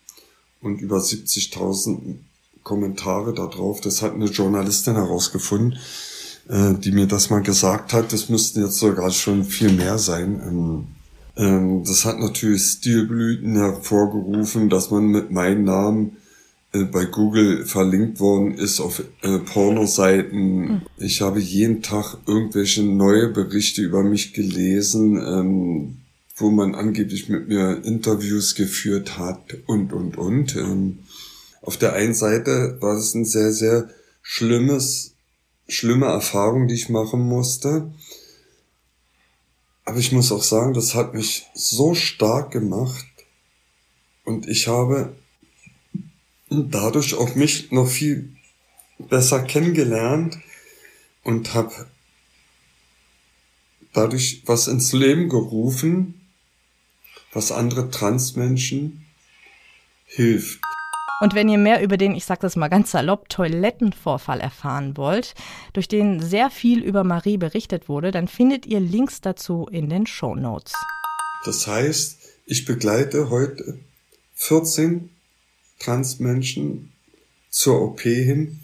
[0.61, 2.15] und über 70.000
[2.63, 3.79] Kommentare da drauf.
[3.79, 5.77] Das hat eine Journalistin herausgefunden,
[6.49, 8.11] äh, die mir das mal gesagt hat.
[8.11, 10.87] Das müssten jetzt sogar schon viel mehr sein.
[11.37, 16.17] Ähm, das hat natürlich Stilblüten hervorgerufen, dass man mit meinem Namen
[16.75, 20.57] äh, bei Google verlinkt worden ist auf äh, Pornoseiten.
[20.57, 20.81] Mhm.
[20.97, 25.97] Ich habe jeden Tag irgendwelche neue Berichte über mich gelesen, ähm,
[26.37, 30.55] wo man angeblich mit mir Interviews geführt hat und, und, und.
[30.55, 30.99] Ähm,
[31.61, 33.89] auf der einen Seite war es ein sehr, sehr
[34.21, 35.13] schlimmes,
[35.67, 37.91] schlimme Erfahrung, die ich machen musste.
[39.85, 43.05] Aber ich muss auch sagen, das hat mich so stark gemacht
[44.23, 45.15] und ich habe
[46.49, 48.35] dadurch auch mich noch viel
[48.97, 50.39] besser kennengelernt
[51.23, 51.87] und habe
[53.93, 56.19] dadurch was ins Leben gerufen,
[57.31, 59.05] was andere Transmenschen
[60.05, 60.61] hilft.
[61.21, 65.33] Und wenn ihr mehr über den, ich sag das mal ganz salopp, Toilettenvorfall erfahren wollt,
[65.73, 70.07] durch den sehr viel über Marie berichtet wurde, dann findet ihr Links dazu in den
[70.07, 70.73] Show Notes.
[71.45, 73.79] Das heißt, ich begleite heute
[74.33, 75.09] 14
[75.79, 76.91] Transmenschen
[77.49, 78.59] zur OP hin,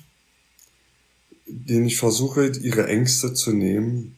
[1.46, 4.18] denen ich versuche, ihre Ängste zu nehmen.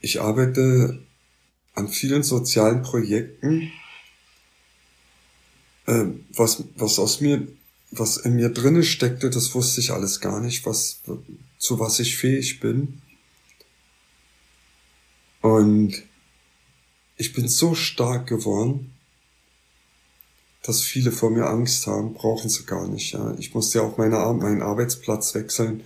[0.00, 1.00] Ich arbeite
[1.74, 3.72] an vielen sozialen Projekten,
[5.88, 7.48] äh, was, was aus mir,
[7.90, 11.00] was in mir drinne steckte, das wusste ich alles gar nicht, was,
[11.58, 13.00] zu was ich fähig bin.
[15.40, 16.02] Und
[17.16, 18.92] ich bin so stark geworden,
[20.62, 23.14] dass viele vor mir Angst haben, brauchen sie gar nicht.
[23.14, 23.34] Ja.
[23.38, 25.82] Ich musste ja auch meine, meinen Arbeitsplatz wechseln,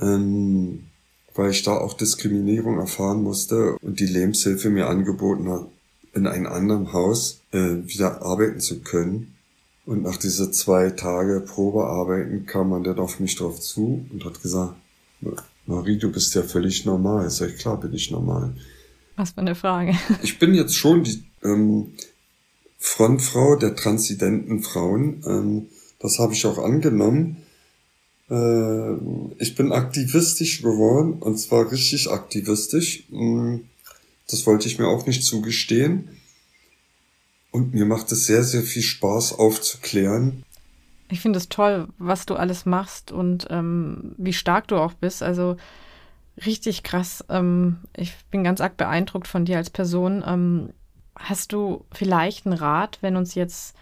[0.00, 0.88] ähm,
[1.34, 5.68] weil ich da auch Diskriminierung erfahren musste und die Lebenshilfe mir angeboten hat,
[6.18, 9.34] in einem anderen Haus äh, wieder arbeiten zu können.
[9.86, 14.42] Und nach diese zwei Tage Probearbeiten kam man dann auf mich drauf zu und hat
[14.42, 14.74] gesagt,
[15.66, 17.30] Marie, du bist ja völlig normal.
[17.30, 18.54] Sag ich, klar bin ich normal.
[19.16, 19.94] Was für eine Frage.
[20.22, 21.92] Ich bin jetzt schon die, ähm,
[22.78, 25.22] Frontfrau der transidenten Frauen.
[25.26, 25.66] Ähm,
[25.98, 27.38] das habe ich auch angenommen.
[28.30, 28.92] Äh,
[29.38, 33.04] ich bin aktivistisch geworden und zwar richtig aktivistisch.
[33.10, 33.56] Mm,
[34.28, 36.08] das wollte ich mir auch nicht zugestehen.
[37.50, 40.44] Und mir macht es sehr, sehr viel Spaß aufzuklären.
[41.10, 45.22] Ich finde es toll, was du alles machst und ähm, wie stark du auch bist.
[45.22, 45.56] Also
[46.44, 47.24] richtig krass.
[47.30, 50.22] Ähm, ich bin ganz arg beeindruckt von dir als Person.
[50.26, 50.70] Ähm,
[51.18, 53.74] Hast du vielleicht einen Rat, wenn uns jetzt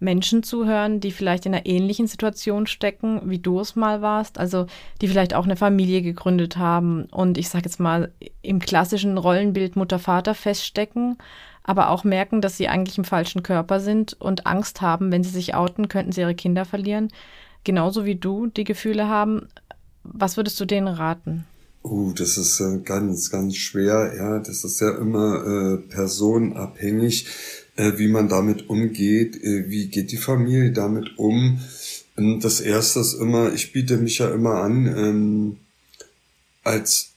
[0.00, 4.66] Menschen zuhören, die vielleicht in einer ähnlichen Situation stecken, wie du es mal warst, also
[5.00, 9.76] die vielleicht auch eine Familie gegründet haben und ich sage jetzt mal im klassischen Rollenbild
[9.76, 11.16] Mutter-Vater feststecken,
[11.62, 15.30] aber auch merken, dass sie eigentlich im falschen Körper sind und Angst haben, wenn sie
[15.30, 17.08] sich outen, könnten sie ihre Kinder verlieren,
[17.64, 19.48] genauso wie du die Gefühle haben.
[20.02, 21.46] Was würdest du denen raten?
[21.82, 24.14] Uh, das ist äh, ganz, ganz schwer.
[24.16, 27.26] Ja, das ist ja immer äh, personenabhängig,
[27.76, 29.42] wie man damit umgeht.
[29.42, 31.60] Äh, wie geht die Familie damit um?
[32.16, 35.56] Und das erste ist immer, ich biete mich ja immer an ähm,
[36.62, 37.14] als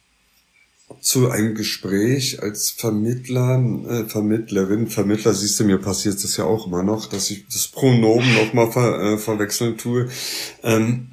[1.01, 6.68] zu einem Gespräch als Vermittler, äh, Vermittlerin, Vermittler, siehst du, mir passiert das ja auch
[6.68, 10.10] immer noch, dass ich das Pronomen nochmal ver, äh, verwechseln tue.
[10.64, 11.08] Ähm,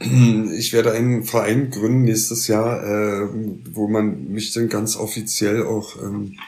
[0.57, 3.28] ich werde einen Verein gründen nächstes Jahr, äh,
[3.72, 6.38] wo man mich dann ganz offiziell auch ähm,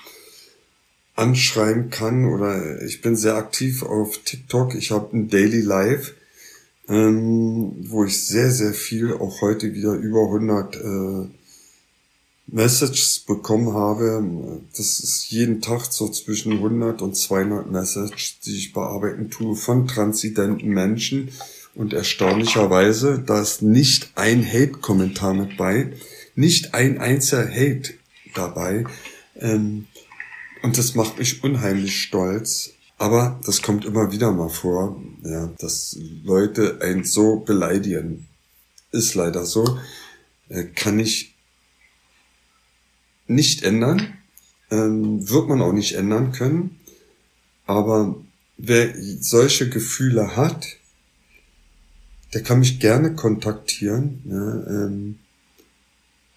[1.17, 4.75] anschreiben kann oder ich bin sehr aktiv auf TikTok.
[4.75, 6.15] Ich habe ein Daily Live,
[6.89, 11.29] ähm, wo ich sehr, sehr viel, auch heute wieder über 100 äh,
[12.49, 14.61] Messages bekommen habe.
[14.77, 19.89] Das ist jeden Tag so zwischen 100 und 200 Messages, die ich bearbeiten tue von
[19.89, 21.31] transidenten Menschen.
[21.75, 25.93] Und erstaunlicherweise, da ist nicht ein Hate-Kommentar mit bei,
[26.35, 27.95] nicht ein einziger Hate
[28.35, 28.85] dabei.
[29.39, 29.87] Ähm,
[30.67, 32.73] und das macht mich unheimlich stolz.
[32.99, 38.27] Aber das kommt immer wieder mal vor, ja, dass Leute einen so beleidigen.
[38.91, 39.79] Ist leider so.
[40.49, 41.37] Äh, kann ich
[43.29, 44.15] nicht ändern,
[44.73, 46.81] ähm, wird man auch nicht ändern können.
[47.67, 48.17] Aber
[48.57, 50.67] wer solche Gefühle hat,
[52.35, 54.21] der kann mich gerne kontaktieren.
[54.25, 55.21] Ja, ähm,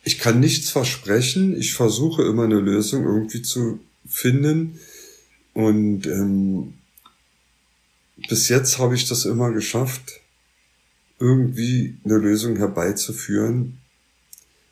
[0.03, 1.57] ich kann nichts versprechen.
[1.57, 3.79] Ich versuche immer eine Lösung irgendwie zu
[4.09, 4.79] finden.
[5.53, 6.73] Und ähm,
[8.27, 10.19] bis jetzt habe ich das immer geschafft,
[11.19, 13.79] irgendwie eine Lösung herbeizuführen,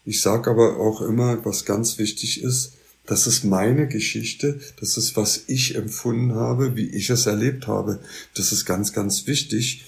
[0.08, 2.72] ich sage aber auch immer, was ganz wichtig ist,
[3.06, 8.00] das ist meine Geschichte, das ist, was ich empfunden habe, wie ich es erlebt habe.
[8.34, 9.84] Das ist ganz, ganz wichtig,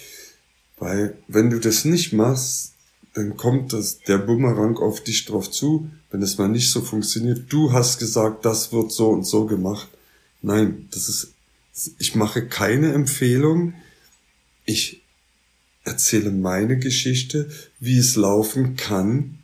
[0.77, 2.73] weil wenn du das nicht machst,
[3.13, 7.51] dann kommt das, der Bumerang auf dich drauf zu, wenn es mal nicht so funktioniert.
[7.51, 9.87] Du hast gesagt, das wird so und so gemacht.
[10.41, 11.33] Nein, das ist,
[11.97, 13.73] ich mache keine Empfehlung.
[14.65, 15.01] Ich
[15.83, 17.49] erzähle meine Geschichte,
[17.79, 19.39] wie es laufen kann.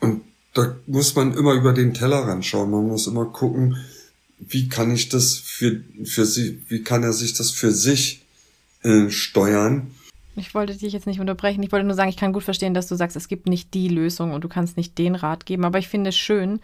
[0.00, 0.22] Und
[0.54, 2.70] da muss man immer über den Tellerrand schauen.
[2.70, 3.76] Man muss immer gucken,
[4.38, 8.24] wie kann ich das für, für sie, wie kann er sich das für sich
[8.82, 9.92] äh, steuern.
[10.36, 11.62] Ich wollte dich jetzt nicht unterbrechen.
[11.62, 13.88] Ich wollte nur sagen, ich kann gut verstehen, dass du sagst, es gibt nicht die
[13.88, 15.64] Lösung und du kannst nicht den Rat geben.
[15.64, 16.60] Aber ich finde es schön,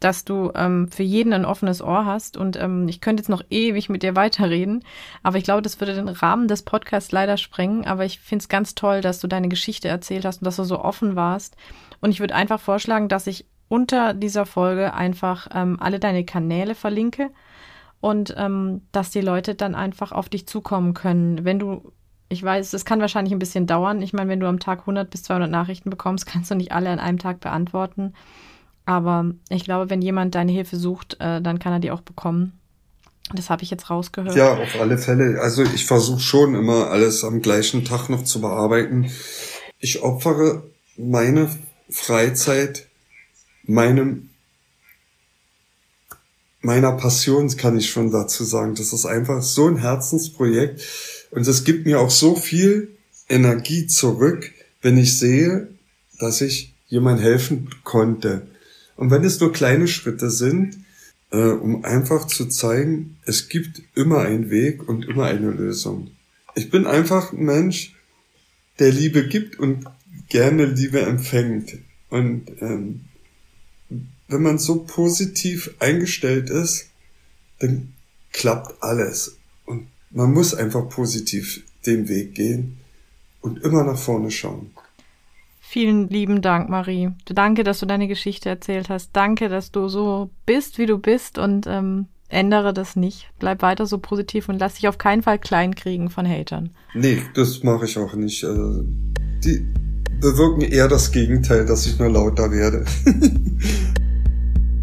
[0.00, 2.36] dass du ähm, für jeden ein offenes Ohr hast.
[2.36, 4.84] Und ähm, ich könnte jetzt noch ewig mit dir weiterreden,
[5.22, 7.86] aber ich glaube, das würde den Rahmen des Podcasts leider sprengen.
[7.86, 10.64] Aber ich finde es ganz toll, dass du deine Geschichte erzählt hast und dass du
[10.64, 11.56] so offen warst.
[12.00, 16.74] Und ich würde einfach vorschlagen, dass ich unter dieser Folge einfach ähm, alle deine Kanäle
[16.74, 17.30] verlinke
[18.00, 21.44] und ähm, dass die Leute dann einfach auf dich zukommen können.
[21.44, 21.92] Wenn du,
[22.28, 24.02] ich weiß, es kann wahrscheinlich ein bisschen dauern.
[24.02, 26.90] Ich meine, wenn du am Tag 100 bis 200 Nachrichten bekommst, kannst du nicht alle
[26.90, 28.14] an einem Tag beantworten.
[28.84, 32.52] Aber ich glaube, wenn jemand deine Hilfe sucht, äh, dann kann er die auch bekommen.
[33.34, 34.36] Das habe ich jetzt rausgehört.
[34.36, 35.40] Ja, auf alle Fälle.
[35.40, 39.10] Also ich versuche schon immer alles am gleichen Tag noch zu bearbeiten.
[39.80, 40.62] Ich opfere
[40.96, 41.50] meine
[41.90, 42.86] Freizeit
[43.64, 44.30] meinem
[46.60, 48.74] meiner Passion, kann ich schon dazu sagen.
[48.74, 50.80] Das ist einfach so ein Herzensprojekt
[51.36, 52.96] und es gibt mir auch so viel
[53.28, 55.68] Energie zurück, wenn ich sehe,
[56.18, 58.46] dass ich jemand helfen konnte.
[58.96, 60.78] Und wenn es nur kleine Schritte sind,
[61.30, 66.10] äh, um einfach zu zeigen, es gibt immer einen Weg und immer eine Lösung.
[66.54, 67.94] Ich bin einfach ein Mensch,
[68.78, 69.84] der Liebe gibt und
[70.30, 71.76] gerne Liebe empfängt.
[72.08, 73.02] Und ähm,
[74.28, 76.86] wenn man so positiv eingestellt ist,
[77.58, 77.92] dann
[78.32, 79.36] klappt alles.
[80.16, 82.78] Man muss einfach positiv den Weg gehen
[83.42, 84.70] und immer nach vorne schauen.
[85.60, 87.10] Vielen lieben Dank, Marie.
[87.26, 89.10] Danke, dass du deine Geschichte erzählt hast.
[89.12, 93.28] Danke, dass du so bist, wie du bist und ähm, ändere das nicht.
[93.38, 96.70] Bleib weiter so positiv und lass dich auf keinen Fall kleinkriegen von Hatern.
[96.94, 98.42] Nee, das mache ich auch nicht.
[98.42, 98.84] Also,
[99.44, 99.66] die
[100.18, 102.86] bewirken eher das Gegenteil, dass ich nur lauter werde.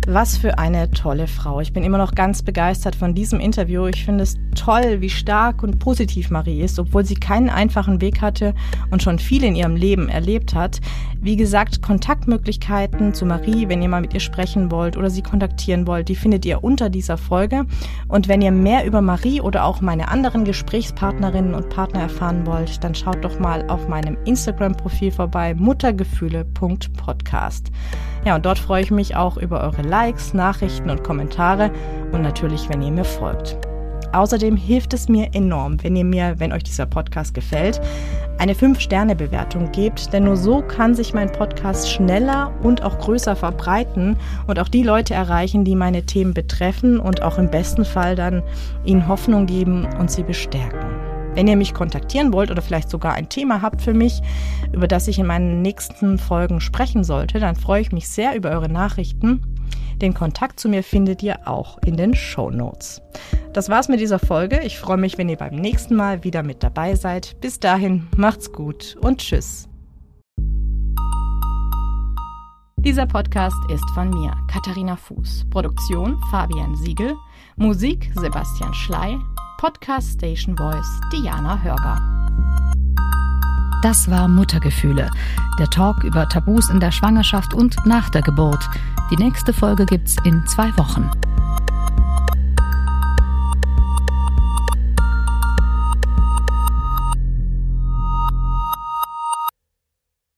[0.05, 1.61] Was für eine tolle Frau.
[1.61, 3.85] Ich bin immer noch ganz begeistert von diesem Interview.
[3.85, 8.21] Ich finde es toll, wie stark und positiv Marie ist, obwohl sie keinen einfachen Weg
[8.21, 8.53] hatte
[8.91, 10.81] und schon viel in ihrem Leben erlebt hat.
[11.21, 15.87] Wie gesagt, Kontaktmöglichkeiten zu Marie, wenn ihr mal mit ihr sprechen wollt oder sie kontaktieren
[15.87, 17.65] wollt, die findet ihr unter dieser Folge.
[18.09, 22.83] Und wenn ihr mehr über Marie oder auch meine anderen Gesprächspartnerinnen und Partner erfahren wollt,
[22.83, 27.71] dann schaut doch mal auf meinem Instagram-Profil vorbei, muttergefühle.podcast.
[28.25, 31.69] Ja, und dort freue ich mich auch über eure Likes, Nachrichten und Kommentare
[32.13, 33.55] und natürlich, wenn ihr mir folgt.
[34.11, 37.79] Außerdem hilft es mir enorm, wenn ihr mir, wenn euch dieser Podcast gefällt,
[38.39, 44.17] eine 5-Sterne-Bewertung gebt, denn nur so kann sich mein Podcast schneller und auch größer verbreiten
[44.47, 48.41] und auch die Leute erreichen, die meine Themen betreffen und auch im besten Fall dann
[48.85, 50.79] ihnen Hoffnung geben und sie bestärken.
[51.35, 54.21] Wenn ihr mich kontaktieren wollt oder vielleicht sogar ein Thema habt für mich,
[54.71, 58.49] über das ich in meinen nächsten Folgen sprechen sollte, dann freue ich mich sehr über
[58.49, 59.52] eure Nachrichten.
[60.03, 63.01] Den Kontakt zu mir findet ihr auch in den Show Notes.
[63.53, 64.59] Das war's mit dieser Folge.
[64.59, 67.39] Ich freue mich, wenn ihr beim nächsten Mal wieder mit dabei seid.
[67.39, 69.69] Bis dahin, macht's gut und tschüss.
[72.75, 75.45] Dieser Podcast ist von mir, Katharina Fuß.
[75.49, 77.15] Produktion Fabian Siegel.
[77.55, 79.17] Musik Sebastian Schley.
[79.57, 82.13] Podcast Station Voice Diana Hörger.
[83.83, 85.09] Das war Muttergefühle,
[85.59, 88.69] der Talk über Tabus in der Schwangerschaft und nach der Geburt.
[89.11, 91.11] Die nächste Folge gibt's in zwei Wochen.